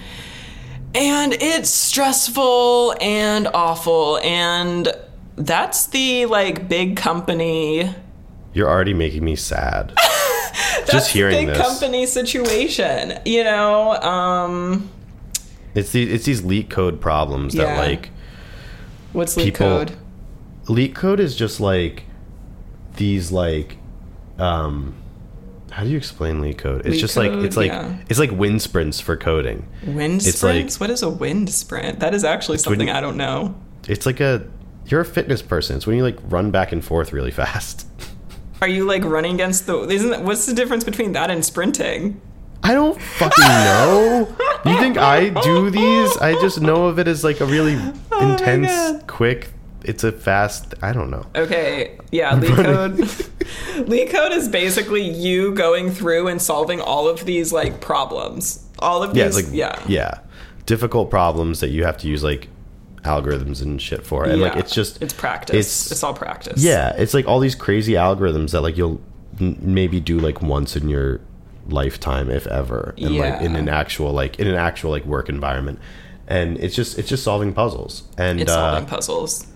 [0.95, 4.19] And it's stressful and awful.
[4.19, 4.91] And
[5.35, 7.93] that's the like big company.
[8.53, 9.93] You're already making me sad.
[10.77, 11.67] that's Just hearing the big this.
[11.67, 14.87] company situation you know um
[15.73, 18.11] It's the it's these LeetCode problems that like
[19.13, 19.97] what's Leet People- code?
[20.65, 22.03] LeetCode is just like
[22.97, 23.77] these like
[24.37, 24.93] um
[25.73, 26.79] how do you explain LeetCode?
[26.81, 27.97] It's Leet just like it's like yeah.
[28.09, 29.67] it's like wind sprints for coding.
[29.85, 33.01] wind it's sprints like- what is a wind sprint that is actually something you- i
[33.01, 33.55] don't know
[33.87, 34.45] It's like a
[34.85, 35.77] you're a fitness person.
[35.77, 37.87] It's when you like run back and forth really fast.
[38.61, 42.21] are you like running against the isn't that, what's the difference between that and sprinting
[42.65, 44.35] I don't fucking know.
[44.65, 46.15] You think I do these?
[46.17, 47.75] I just know of it as like a really
[48.13, 49.51] Oh intense, quick.
[49.83, 50.73] It's a fast.
[50.81, 51.25] I don't know.
[51.35, 52.55] Okay, yeah, running.
[52.55, 52.99] Code.
[53.85, 58.63] LeetCode is basically you going through and solving all of these like problems.
[58.79, 60.19] All of Yeah, these, like yeah, yeah,
[60.65, 62.49] difficult problems that you have to use like
[63.03, 65.53] algorithms and shit for, and like it's just it's practice.
[65.55, 66.63] it's- It's, all practice.
[66.63, 69.01] yeah, it's like all these crazy algorithms that like you'll
[69.39, 71.21] n- maybe do like once in your
[71.69, 75.79] lifetime, if ever, and like in an actual like in an actual like work environment,
[76.27, 79.47] and it's just it's just solving puzzles, and it's uh, solving puzzles.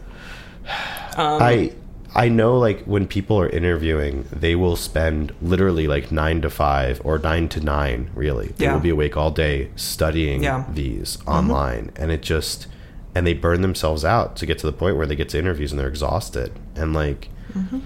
[1.17, 1.73] Um, I
[2.17, 6.99] I know like when people are interviewing, they will spend literally like nine to five
[7.05, 8.09] or nine to nine.
[8.15, 8.73] Really, they Yeah.
[8.73, 10.61] will be awake all day studying Yeah.
[10.63, 10.73] Mm-hmm.
[10.73, 12.67] these online, and it just
[13.15, 15.71] and they burn themselves out to get to the point where they get to interviews
[15.71, 17.29] and they're exhausted and like.
[17.53, 17.79] Mm-hmm.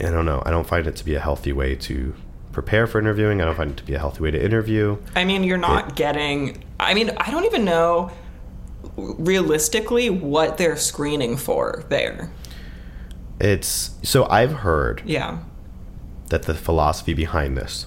[0.00, 0.42] I don't know.
[0.46, 2.14] I don't find it to be a healthy way to
[2.50, 3.42] prepare for interviewing.
[3.42, 4.96] I don't find it to be a healthy way to interview.
[5.14, 6.64] I mean, you're not getting.
[6.80, 8.10] I mean, I don't even know
[8.96, 12.30] realistically what they're screening for there.
[13.42, 15.38] It's so I've heard Yeah.
[16.30, 17.86] that the philosophy behind this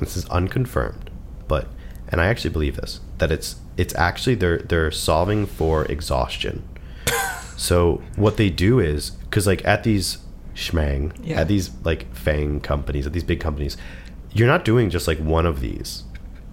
[0.00, 1.08] this is unconfirmed
[1.46, 1.68] but
[2.08, 6.62] and i actually believe this that it's it's actually they're they're solving for exhaustion
[7.56, 10.18] so what they do is because like at these
[10.54, 11.40] schmang Yeah.
[11.40, 13.76] at these like FAANG companies at these big companies
[14.32, 16.02] you're not doing just like one of these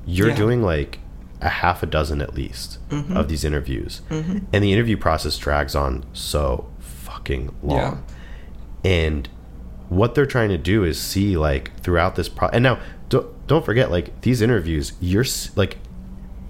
[0.05, 0.35] you're Yeah.
[0.35, 0.99] doing like
[1.41, 3.17] a half a dozen at least Mm-hmm.
[3.17, 6.69] of these interviews and the interview process drags on so
[7.21, 8.03] fucking long
[8.83, 9.29] and
[9.89, 13.63] what they're trying to do is see like throughout this pro and now don't, don't
[13.63, 15.77] forget like these interviews you're like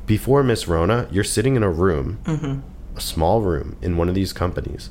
[0.05, 2.59] before miss rona you're sitting in a room mm-hmm.
[2.97, 4.89] a small room in one of these companies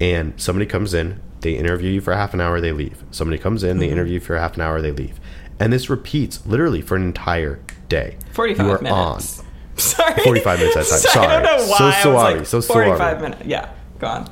[0.00, 3.62] and somebody comes in they interview you for half an hour they leave somebody comes
[3.62, 3.92] in they mm-hmm.
[3.92, 5.20] interview you for half an hour they leave
[5.58, 7.60] and this repeats literally for an entire
[7.90, 9.42] day 45 you are minutes.
[9.76, 10.22] Sorry.
[10.22, 11.22] 45 minutes at a time.
[11.22, 11.42] I Sorry.
[11.42, 11.78] don't know why.
[11.78, 12.34] So I sorry.
[12.38, 13.42] like, So 45 minutes.
[13.46, 13.70] Yeah.
[13.98, 14.22] Go on.
[14.22, 14.28] on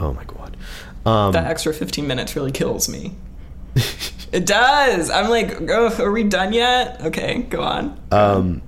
[0.00, 0.56] oh my god
[1.06, 3.14] um That extra 15 minutes really kills me.
[4.32, 5.10] it does.
[5.10, 7.00] I'm like, oh, are we done yet?
[7.00, 7.98] Okay, go on.
[8.10, 8.62] Um,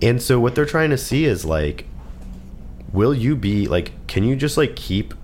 [0.00, 1.86] and so what they're trying to see is like,
[2.92, 5.14] will you be like, can you just like keep,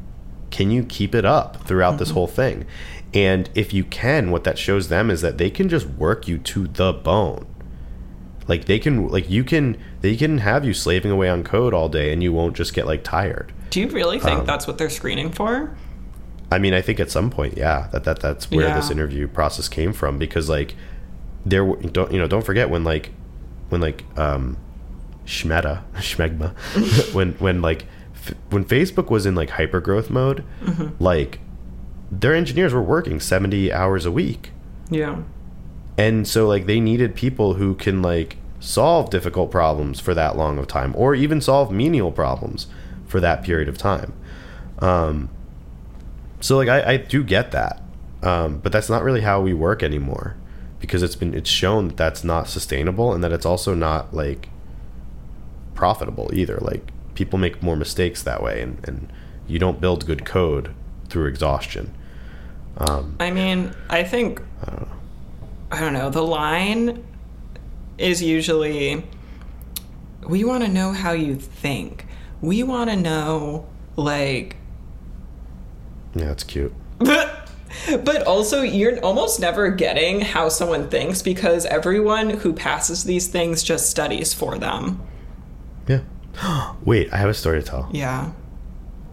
[0.51, 2.64] can you keep it up throughout this whole thing?
[3.12, 6.39] And if you can, what that shows them is that they can just work you
[6.39, 7.47] to the bone.
[8.47, 11.89] Like they can, like you can, they can have you slaving away on code all
[11.89, 13.53] day, and you won't just get like tired.
[13.70, 15.70] Do you really think Um, that's what they're screening for?
[16.50, 18.76] I mean, I think at some point, yeah, that, that that's where Yeah.
[18.76, 20.74] this interview process came from because like
[21.44, 23.10] there don't you know don't forget when like
[23.68, 24.56] when like um
[25.26, 26.52] Schmeta Schmegma
[27.14, 30.42] when when like f- when Facebook was in like hyper growth mode,
[30.98, 31.40] like
[32.10, 34.52] their engineers were working 70 hours a week.
[34.90, 35.18] Yeah.
[35.98, 40.58] And so like they needed people who can like solve difficult problems for that long
[40.58, 42.66] of time or even solve menial problems
[43.09, 44.12] for that period of time.
[44.78, 45.30] Um
[46.40, 47.82] so like I, I do get that.
[48.22, 50.36] Um but that's not really how we work anymore
[50.78, 54.48] because it's been it's shown that that's not sustainable and that it's also not like
[55.74, 56.59] profitable either.
[56.61, 59.12] Like people make more mistakes that way and and
[59.48, 60.72] you don't build good code
[61.09, 61.94] through exhaustion.
[62.76, 64.40] Um I mean, I think
[65.70, 66.11] I don't know.
[66.11, 67.04] The line
[67.98, 69.04] is usually
[70.26, 72.06] we want to know how you think.
[72.41, 73.66] We want to know
[73.97, 74.57] like
[76.14, 76.72] yeah, it's cute.
[76.99, 83.62] but also you're almost never getting how someone thinks because everyone who passes these things
[83.62, 85.01] just studies for them.
[85.86, 86.01] Yeah.
[86.84, 87.89] Wait, I have a story to tell.
[87.93, 88.32] Yeah.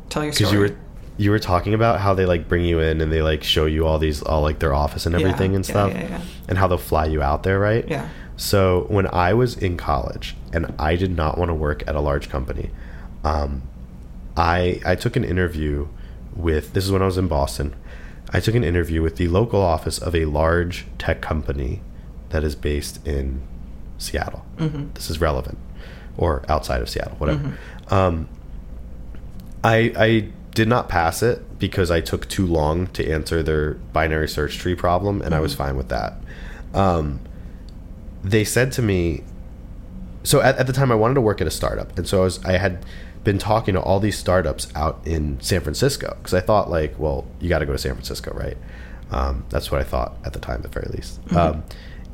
[0.10, 0.46] Tell your story.
[0.50, 0.78] Because you were
[1.18, 3.86] you were talking about how they like bring you in and they like show you
[3.86, 6.22] all these all like their office and Yeah, everything and yeah, stuff, yeah, yeah.
[6.50, 7.88] and how they'll fly you out there, right?
[7.88, 8.10] Yeah.
[8.38, 12.02] So when I was in college and I did not want to work at a
[12.02, 12.70] large company,
[13.26, 13.64] um,
[14.38, 15.88] I I took an interview
[16.36, 17.76] with this is when I was in Boston.
[18.32, 21.82] I took an interview with the local office of a large tech company
[22.30, 23.42] that is based in
[23.98, 24.46] Seattle.
[24.58, 24.94] Mm-hmm.
[24.94, 25.58] This is relevant,
[26.18, 27.58] or outside of Seattle, whatever.
[27.90, 28.30] Um,
[29.64, 34.28] I I did not pass it because I took too long to answer their binary
[34.28, 36.14] search tree problem, and I was fine with that.
[36.74, 37.22] Um,
[38.24, 39.24] they said to me,
[40.24, 42.24] so at, at the time I wanted to work at a startup, and so I
[42.24, 42.86] was I had
[43.26, 47.28] been talking to all these startups out in San Francisco because I thought like, well,
[47.42, 48.56] you got to go to San Francisco, right?
[49.12, 51.20] Um, that's what I thought at the time, at the very least.
[51.36, 51.64] Um,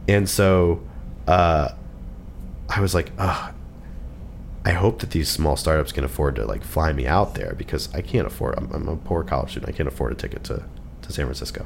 [0.08, 0.82] and so
[1.28, 1.70] uh,
[2.70, 7.06] I was like, I hope that these small startups can afford to like fly me
[7.08, 8.56] out there because I can't afford.
[8.58, 9.74] I'm, I'm a poor college student.
[9.74, 10.64] I can't afford a ticket to
[11.02, 11.66] to San Francisco.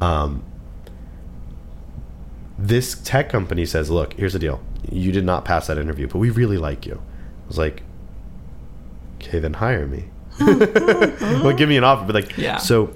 [0.00, 0.42] Um,
[2.58, 4.60] this tech company says, "Look, here's the deal.
[4.90, 7.82] You did not pass that interview, but we really like you." I was like,
[9.26, 10.04] "Okay, then hire me."
[10.40, 12.58] well, give me an offer, but like, Yeah.
[12.58, 12.92] So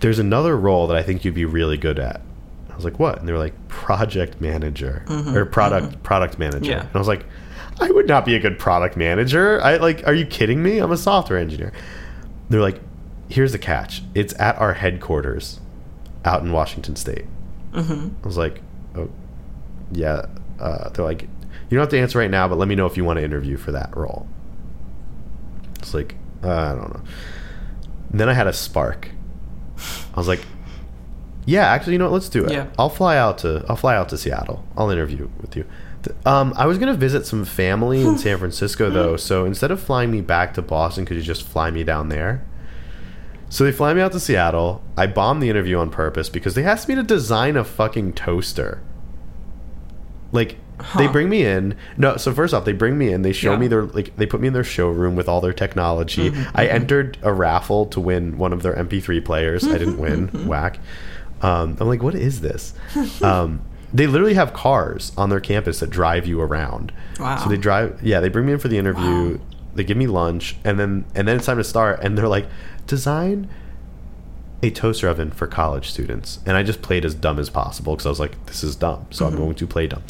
[0.00, 2.20] there's another role that I think you'd be really good at.
[2.70, 5.04] I was like, "What?" And they were like, "Project manager
[5.36, 6.80] or product product manager." Mm-hmm, Yeah.
[6.86, 7.24] And I was like,
[7.80, 9.60] "I would not be a good product manager.
[9.62, 10.78] I like, are you kidding me?
[10.78, 11.72] I'm a software engineer."
[12.50, 12.80] They're like,
[13.28, 14.02] "Here's the catch.
[14.14, 15.58] It's at our headquarters
[16.24, 17.24] out in Washington State."
[17.72, 18.08] Mm-hmm.
[18.22, 18.62] I was like,
[18.94, 19.10] "Oh,
[19.90, 20.26] yeah."
[20.60, 21.28] Uh, they're like, "You
[21.70, 23.56] don't have to answer right now, but let me know if you want to interview
[23.56, 24.28] for that role."
[25.88, 27.00] It's like, uh, I don't know.
[28.10, 29.08] And then I had a spark.
[30.14, 30.40] I was like,
[31.46, 32.12] "Yeah, actually, you know what?
[32.14, 32.52] Let's do it.
[32.52, 32.66] Yeah.
[32.78, 34.64] I'll fly out to I'll fly out to Seattle.
[34.76, 35.64] I'll interview with you."
[36.24, 40.10] Um, I was gonna visit some family in San Francisco though, so instead of flying
[40.10, 42.44] me back to Boston, could you just fly me down there?
[43.50, 44.82] So they fly me out to Seattle.
[44.96, 48.82] I bombed the interview on purpose because they asked me to design a fucking toaster.
[50.32, 50.58] Like,
[50.96, 51.76] They bring me in.
[51.96, 53.22] No, so first off, they bring me in.
[53.22, 53.58] They show Yeah.
[53.58, 56.30] me their like they put me in their showroom with all their technology.
[56.30, 59.66] Mm-hmm, I entered a raffle to win one of their MP3 players.
[59.66, 60.28] I didn't win.
[60.28, 60.46] Mm-hmm.
[60.46, 60.78] Whack.
[61.42, 62.74] Um, I'm like, what is this?
[63.22, 63.62] Um,
[63.92, 66.92] they literally have cars on their campus that drive you around.
[67.18, 67.36] Wow.
[67.38, 67.98] So they drive.
[68.02, 69.38] Yeah, they bring me in for the interview.
[69.38, 69.40] Wow.
[69.74, 72.00] They give me lunch, and then and then it's time to start.
[72.02, 72.46] And they're like,
[72.86, 73.48] design
[74.62, 76.40] a toaster oven for college students.
[76.44, 79.06] And I just played as dumb as possible because I was like, this is dumb.
[79.10, 79.34] So Mm-hmm.
[79.36, 80.02] I'm going to play dumb.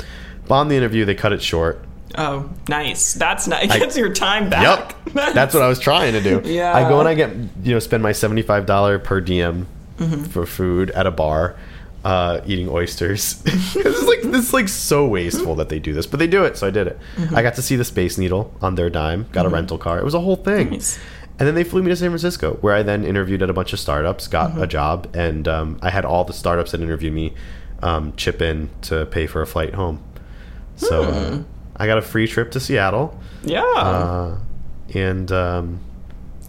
[0.49, 1.05] Bomb the interview.
[1.05, 1.85] They cut it short.
[2.17, 3.15] Oh, nice.
[3.15, 3.71] That's nice.
[3.71, 4.97] I- Gets your time back.
[5.05, 5.15] Yep.
[5.35, 6.41] That's what I was trying to do.
[6.45, 6.75] Yeah.
[6.75, 7.31] I go and I get,
[7.63, 9.67] you know, spend my $75 per diem
[9.99, 10.25] Mm-hmm.
[10.27, 11.57] for food at a bar,
[12.05, 13.43] uh, eating oysters.
[13.47, 13.75] it's
[14.05, 16.57] like, this is like so wasteful that they do this, but they do it.
[16.57, 16.97] So I did it.
[17.17, 17.35] Mm-hmm.
[17.35, 19.99] I got to see the Space Needle on their dime, got a rental car.
[19.99, 20.71] It was a whole thing.
[20.71, 21.01] Nice.
[21.41, 23.73] And then they flew me to San Francisco, where I then interviewed at a bunch
[23.73, 24.63] of startups, got Mm-hmm.
[24.63, 27.35] a job, and um, I had all the startups that interviewed me
[27.83, 30.01] um, chip in to pay for a flight home.
[30.79, 31.35] So Hmm.
[31.35, 31.39] uh,
[31.77, 33.63] I got a free trip to Seattle, Yeah.
[33.77, 34.37] uh,
[34.95, 35.81] and um,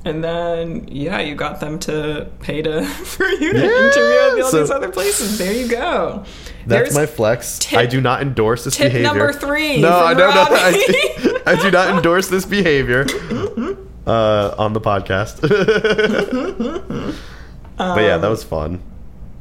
[0.05, 4.43] and then yeah, you got them to pay to for you to Yeah, interview at
[4.45, 5.38] all so- these other places.
[5.38, 6.23] There you go.
[6.65, 7.59] that's There's my flex.
[7.59, 9.07] tip- I do not endorse this tip behavior.
[9.07, 10.45] number three No, I don't know.
[10.49, 13.05] I, I do not endorse this behavior
[14.07, 15.41] uh, on the podcast.
[17.77, 18.82] but yeah, that was fun.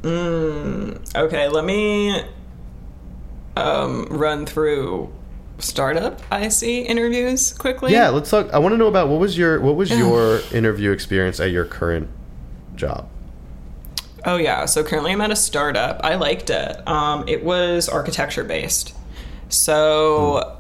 [0.04, 2.22] Okay, let me
[3.58, 5.12] um, run through
[5.58, 7.92] startup IC interviews quickly.
[7.92, 8.52] Yeah, let's talk.
[8.52, 11.64] I want to know about what was your what was your interview experience at your
[11.64, 12.08] current
[12.74, 13.08] job?
[14.24, 14.64] Oh yeah.
[14.66, 16.00] So currently I'm at a startup.
[16.04, 16.88] I liked it.
[16.88, 18.94] Um, it was architecture based.
[19.48, 20.58] So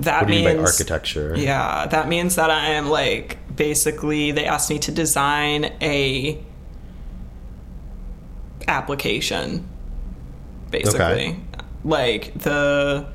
[0.00, 1.34] that do you means architecture?
[1.36, 6.42] Yeah, that means that I am like basically they asked me to design a
[8.68, 9.66] application
[10.70, 11.40] basically.
[11.86, 13.06] Like the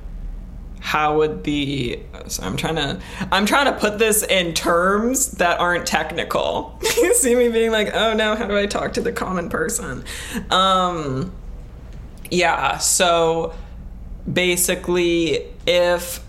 [0.79, 5.59] how would the so I'm trying to I'm trying to put this in terms that
[5.59, 6.79] aren't technical.
[6.97, 10.05] you see me being like, "Oh no, how do I talk to the common person?"
[10.49, 11.33] Um
[12.31, 13.53] yeah, so
[14.31, 16.23] basically if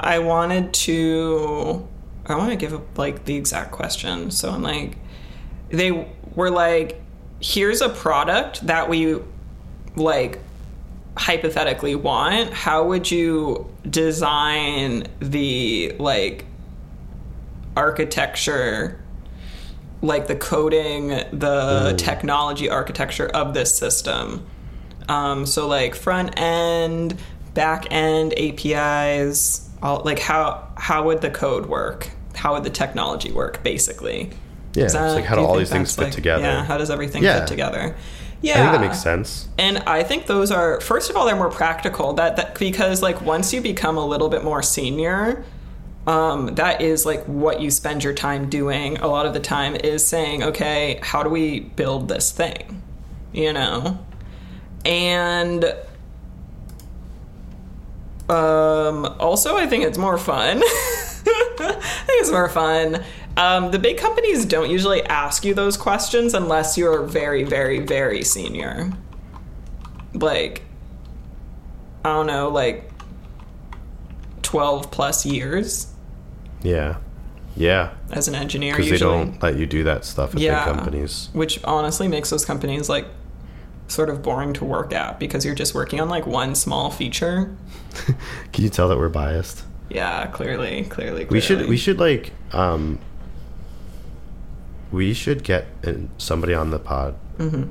[0.00, 1.86] I wanted to
[2.26, 4.32] I want to give up like the exact question.
[4.32, 4.98] So I'm like
[5.68, 7.00] they were like
[7.40, 9.20] here's a product that we
[9.94, 10.40] like
[11.16, 16.44] hypothetically want how would you design the like
[17.76, 19.00] architecture
[20.02, 24.44] like the coding the technology architecture of this system?
[25.08, 27.18] Um, so like front end
[27.54, 32.10] back end apis all like how how would the code work?
[32.34, 34.30] How would the technology work basically?
[34.74, 36.42] Yeah, that- like how do do all these things fit like- together?
[36.42, 37.40] yeah how does everything Yeah.
[37.40, 37.94] fit together
[38.44, 39.48] yeah I think that makes sense.
[39.58, 42.12] and I think those are first of all they're more practical.
[42.12, 45.44] That, that because like once you become a little bit more senior
[46.06, 49.74] um, that is like what you spend your time doing a lot of the time
[49.74, 52.82] is saying okay how do we build this thing?
[53.32, 53.98] You know?
[54.84, 55.64] And
[58.28, 60.60] um, also I think it's more fun.
[61.56, 63.02] I think it's more fun
[63.36, 68.22] um, the big companies don't usually ask you those questions unless you're very, very, very
[68.22, 68.92] senior.
[70.12, 70.62] Like,
[72.04, 72.90] I don't know, like
[74.42, 75.88] 12 plus years
[76.62, 76.96] Yeah,
[77.56, 80.64] yeah, as an engineer, because they don't let you do that stuff at Yeah.
[80.64, 81.30] big companies.
[81.32, 83.06] Which honestly makes those companies like
[83.88, 87.54] sort of boring to work at because you're just working on like one small feature.
[88.52, 89.64] Can you tell that we're biased?
[89.90, 91.26] Yeah, clearly, clearly, clearly.
[91.26, 92.98] We should we should like um
[94.94, 95.66] we should get
[96.18, 97.64] somebody on the pod Mm-hmm.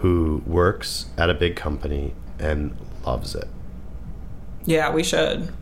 [0.00, 3.46] who works at a big company and loves it.
[4.64, 5.52] Yeah, we should.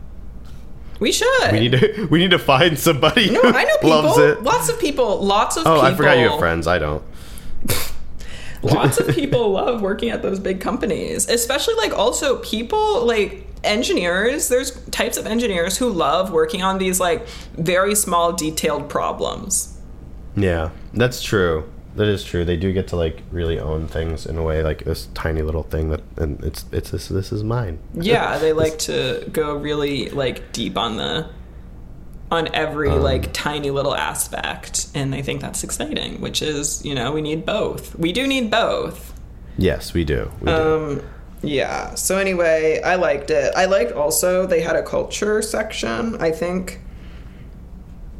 [0.99, 1.51] We should.
[1.51, 3.89] We need to we need to find somebody No, who I know people.
[3.91, 4.41] loves it.
[4.41, 5.21] Lots of people.
[5.23, 5.81] Lots of Oh, people.
[5.85, 6.65] I forgot you have friends.
[6.67, 7.03] I don't.
[8.63, 14.47] lots of people love working at those big companies especially like also people like engineers
[14.47, 17.27] there's types of engineers who love working on these like
[17.57, 19.74] very small detailed problems
[20.35, 21.69] Yeah, that's true.
[21.95, 22.43] That is true.
[22.43, 25.63] They do get to like really own things in a way, like this tiny little
[25.63, 27.79] thing that, and it's it's this this is mine.
[27.93, 31.29] yeah they like to go really like deep on the
[32.31, 36.95] on every Um, like tiny little aspect and they think that's exciting which is you
[36.95, 39.13] know we need both we do need both
[39.57, 40.29] Yes, we do.
[40.41, 40.51] We do.
[40.51, 41.01] Um,
[41.41, 41.95] yeah.
[41.95, 43.53] So anyway, I liked it.
[43.55, 46.17] I liked also they had a culture section.
[46.21, 46.81] I think,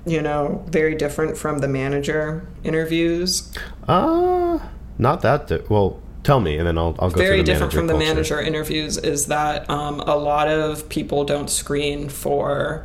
[0.06, 3.51] you know, very different from the manager interviews.
[3.88, 4.60] Uh
[4.97, 5.47] not that.
[5.47, 7.93] Di- well, Tell me, and then I'll I'll go very through the different from the
[7.93, 8.08] culture.
[8.08, 12.84] manager interviews is that um, a lot of people don't screen for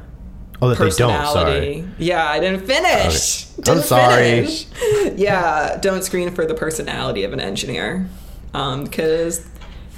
[0.61, 1.09] Oh, that they don't.
[1.11, 1.81] personality.
[1.81, 1.89] Sorry.
[1.97, 3.47] Yeah, I didn't finish.
[3.61, 3.73] Okay.
[3.73, 4.45] I'm sorry.
[4.47, 4.66] finish.
[5.16, 8.11] yeah, don't screen for the personality of an engineer
[8.53, 9.47] because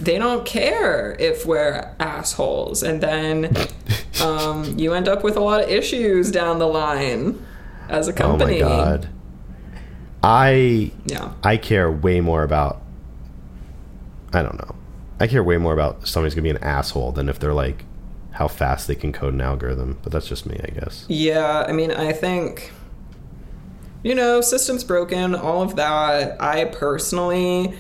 [0.02, 3.56] they don't care if we're assholes, and then
[4.22, 7.44] um, you end up with a lot of issues down the line
[7.88, 8.62] as a company.
[8.62, 9.08] Oh my god.
[10.22, 11.32] I Yeah.
[11.42, 12.82] I care way more about.
[14.32, 14.74] I don't know.
[15.20, 17.84] I care way more about somebody's gonna be an asshole than if they're like
[18.32, 19.98] how fast they can code an algorithm.
[20.02, 21.04] But that's just me, I guess.
[21.08, 22.72] Yeah, I mean, I think,
[24.02, 26.40] you know, systems broken, all of that.
[26.40, 27.74] I personally,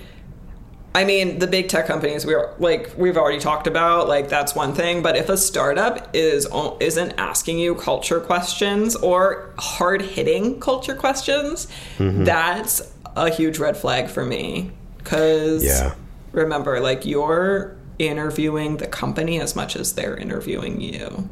[0.94, 4.74] I mean, the big tech companies we're like we've already talked about, like that's one
[4.74, 5.02] thing.
[5.02, 6.46] But if a startup is
[6.80, 11.66] isn't asking you culture questions or hard hitting culture questions,
[11.96, 12.24] mm-hmm.
[12.24, 12.82] that's
[13.16, 14.70] a huge red flag for me.
[14.98, 15.94] Because Yeah.
[16.32, 21.28] remember, like you're interviewing the company as much as they're interviewing you.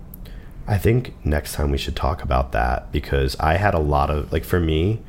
[0.67, 4.33] I think next time we should talk about that because I had a lot of
[4.33, 5.01] like for me,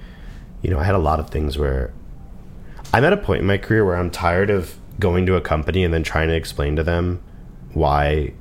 [0.62, 1.94] you know, I had a lot of things where
[2.94, 5.84] I'm at a point in my career where I'm tired of going to a company
[5.84, 7.22] and then trying to explain to them
[7.74, 8.34] why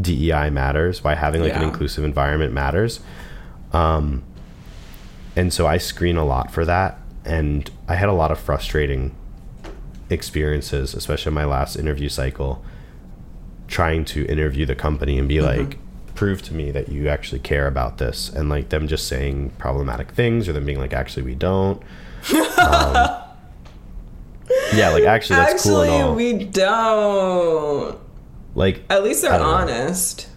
[0.00, 3.00] DEI matters, why having like an inclusive environment matters.
[3.72, 4.22] Um
[5.36, 9.14] and so I screen a lot for that and I had a lot of frustrating
[10.10, 12.64] experiences, especially in my last interview cycle,
[13.66, 15.78] trying to interview the company and be like,
[16.14, 20.12] prove to me that you actually care about this, and like them just saying problematic
[20.12, 21.82] things or them being like, actually, we don't.
[22.58, 23.23] um,
[24.74, 26.14] yeah, like actually, that's cool Actually, and all.
[26.14, 27.98] we don't.
[28.54, 29.46] like, At least they're don't know.
[29.54, 30.28] honest.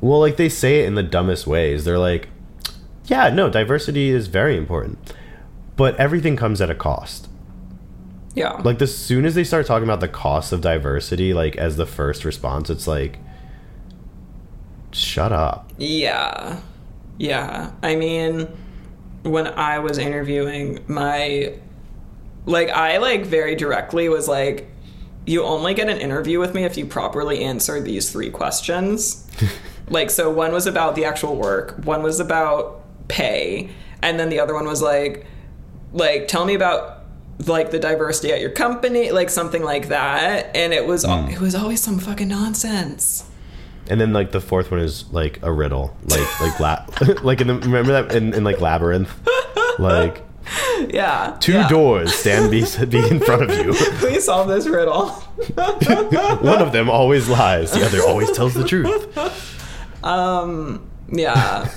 [0.00, 1.84] well, like they say it in the dumbest ways.
[1.84, 2.28] They're like,
[3.06, 5.14] yeah, no, diversity is very important,
[5.76, 7.28] but everything comes at a cost.
[8.34, 8.52] Yeah.
[8.64, 11.86] like as soon as they start talking about the cost of diversity like as the
[11.86, 13.18] first response it's like
[14.92, 16.60] shut up yeah.
[17.18, 17.70] Yeah.
[17.82, 18.46] I mean,
[19.22, 21.54] when I was interviewing my
[22.46, 24.68] like I like very directly was like
[25.26, 29.28] you only get an interview with me if you properly answer these three questions.
[29.88, 33.68] like so one was about the actual work, one was about pay,
[34.02, 35.26] and then the other one was like
[35.92, 37.02] like tell me about
[37.46, 40.54] like the diversity at your company, like something like that.
[40.56, 41.28] And it was Hmm.
[41.28, 43.24] it was always some fucking nonsense.
[43.88, 46.84] and then like the fourth one is like a riddle like like la-
[47.22, 49.12] like in the remember that in, in like labyrinth
[49.78, 50.22] like
[50.88, 51.36] Yeah.
[51.40, 51.68] two yeah.
[51.68, 55.08] doors stand be, be in front of you Please solve this riddle.
[56.42, 59.16] one of them always lies the other always tells the truth
[60.04, 61.70] Um, yeah.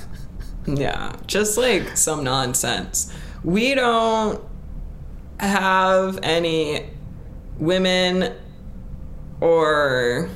[0.67, 1.15] yeah.
[1.25, 3.11] Just like some nonsense.
[3.43, 4.43] We don't
[5.39, 6.89] have any
[7.57, 8.35] women
[9.41, 10.29] or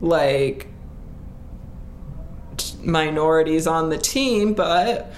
[0.00, 0.68] like
[2.82, 5.12] minorities on the team, but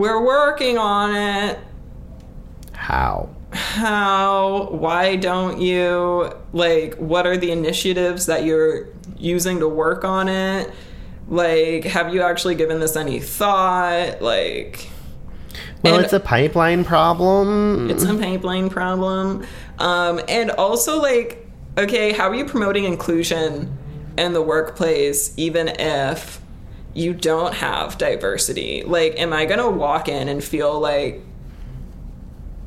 [0.00, 1.58] we're working on it.
[2.72, 3.28] how?
[3.52, 4.68] How?
[4.70, 8.88] Why don't you like what are the initiatives that you're
[9.18, 10.70] using to work on it?
[11.28, 14.22] Like have you actually given this any thought?
[14.22, 14.88] Like
[15.82, 17.90] well And- it's a pipeline problem.
[17.90, 19.44] It's a pipeline problem.
[19.78, 21.46] Um and also like
[21.76, 23.76] okay how are you promoting inclusion
[24.16, 26.40] in the workplace even if
[26.94, 31.22] you don't have diversity like am i gonna walk in and feel like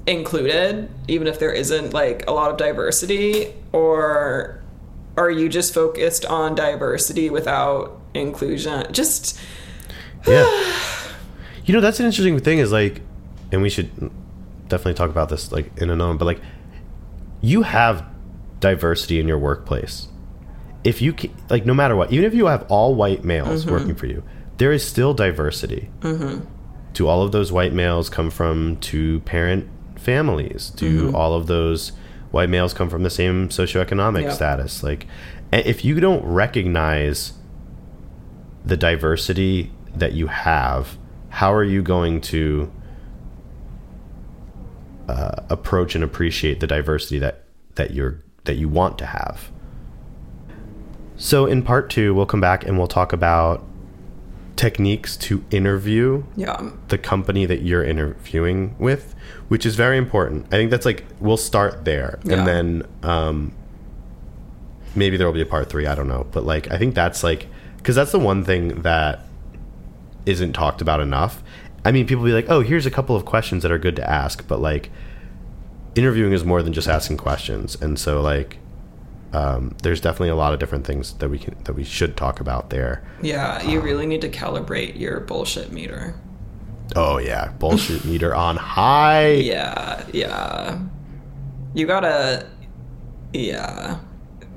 [0.07, 4.61] included even if there isn't like a lot of diversity or
[5.17, 9.39] are you just focused on diversity without inclusion just
[10.25, 10.45] Yeah.
[11.65, 13.01] you know, that's an interesting thing is like,
[13.51, 13.89] and we should
[14.67, 16.41] definitely talk about this like in a moment, but like,
[17.41, 18.05] you have
[18.59, 20.07] diversity in your workplace.
[20.83, 23.95] If you, ca- like, no matter what, even if you have all white males working
[23.95, 24.23] for you,
[24.57, 25.89] there is still diversity.
[26.01, 26.45] Mm-hmm.
[26.93, 30.69] Do all of those white males come from two parent families?
[30.71, 31.91] Do all of those
[32.31, 34.33] white males come from the same socioeconomic Yep.
[34.33, 34.83] status?
[34.83, 35.07] Like,
[35.51, 37.33] if you don't recognize
[38.65, 40.97] the diversity that you have,
[41.29, 42.71] how are you going to
[45.07, 47.43] uh, approach and appreciate the diversity that
[47.75, 49.51] that you're that you want to have?
[51.23, 53.63] So in part two, we'll come back and we'll talk about
[54.57, 59.15] techniques to interview yeah the company that you're interviewing with,
[59.47, 60.45] which is very important.
[60.47, 62.39] I think that's like we'll start there, Yeah.
[62.39, 63.53] and then um,
[64.95, 65.87] maybe there will be a part three.
[65.87, 67.47] I don't know, but like I think that's like
[67.77, 69.21] because that's the one thing that
[70.25, 71.41] isn't talked about enough.
[71.85, 74.09] I mean, people be like, "Oh, here's a couple of questions that are good to
[74.09, 74.89] ask," but like
[75.95, 78.57] interviewing is more than just asking questions, and so like
[79.33, 82.39] um, there's definitely a lot of different things that we can that we should talk
[82.39, 83.03] about there.
[83.21, 86.15] Yeah, you really need to calibrate your bullshit meter.
[86.95, 89.31] Oh yeah, bullshit meter on high.
[89.31, 90.79] Yeah, yeah.
[91.73, 92.47] You gotta.
[93.33, 93.99] Yeah.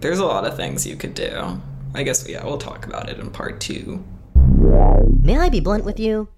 [0.00, 1.60] There's a lot of things you could do.
[1.94, 4.04] I guess, yeah, we'll talk about it in part two.
[5.22, 6.28] May I be blunt with you?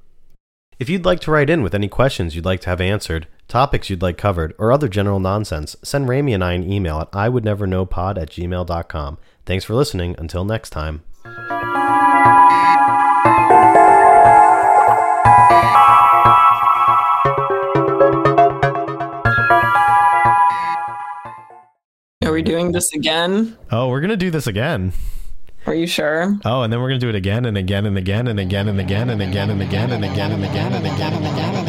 [0.78, 3.90] If you'd like to write in with any questions you'd like to have answered, topics
[3.90, 8.20] you'd like covered, or other general nonsense, send Rami and I an email at iwouldneverknowpod
[8.20, 9.18] at gmail.com.
[9.46, 10.14] Thanks for listening.
[10.18, 11.02] Until next time.
[22.24, 23.56] Are we doing this again?
[23.72, 24.92] Oh, we're gonna do this again.
[25.66, 26.38] Are you sure?
[26.44, 28.80] Oh, and then we're gonna do it again and again and again and again and
[28.80, 31.67] again and again and again and again and again and again and again and again.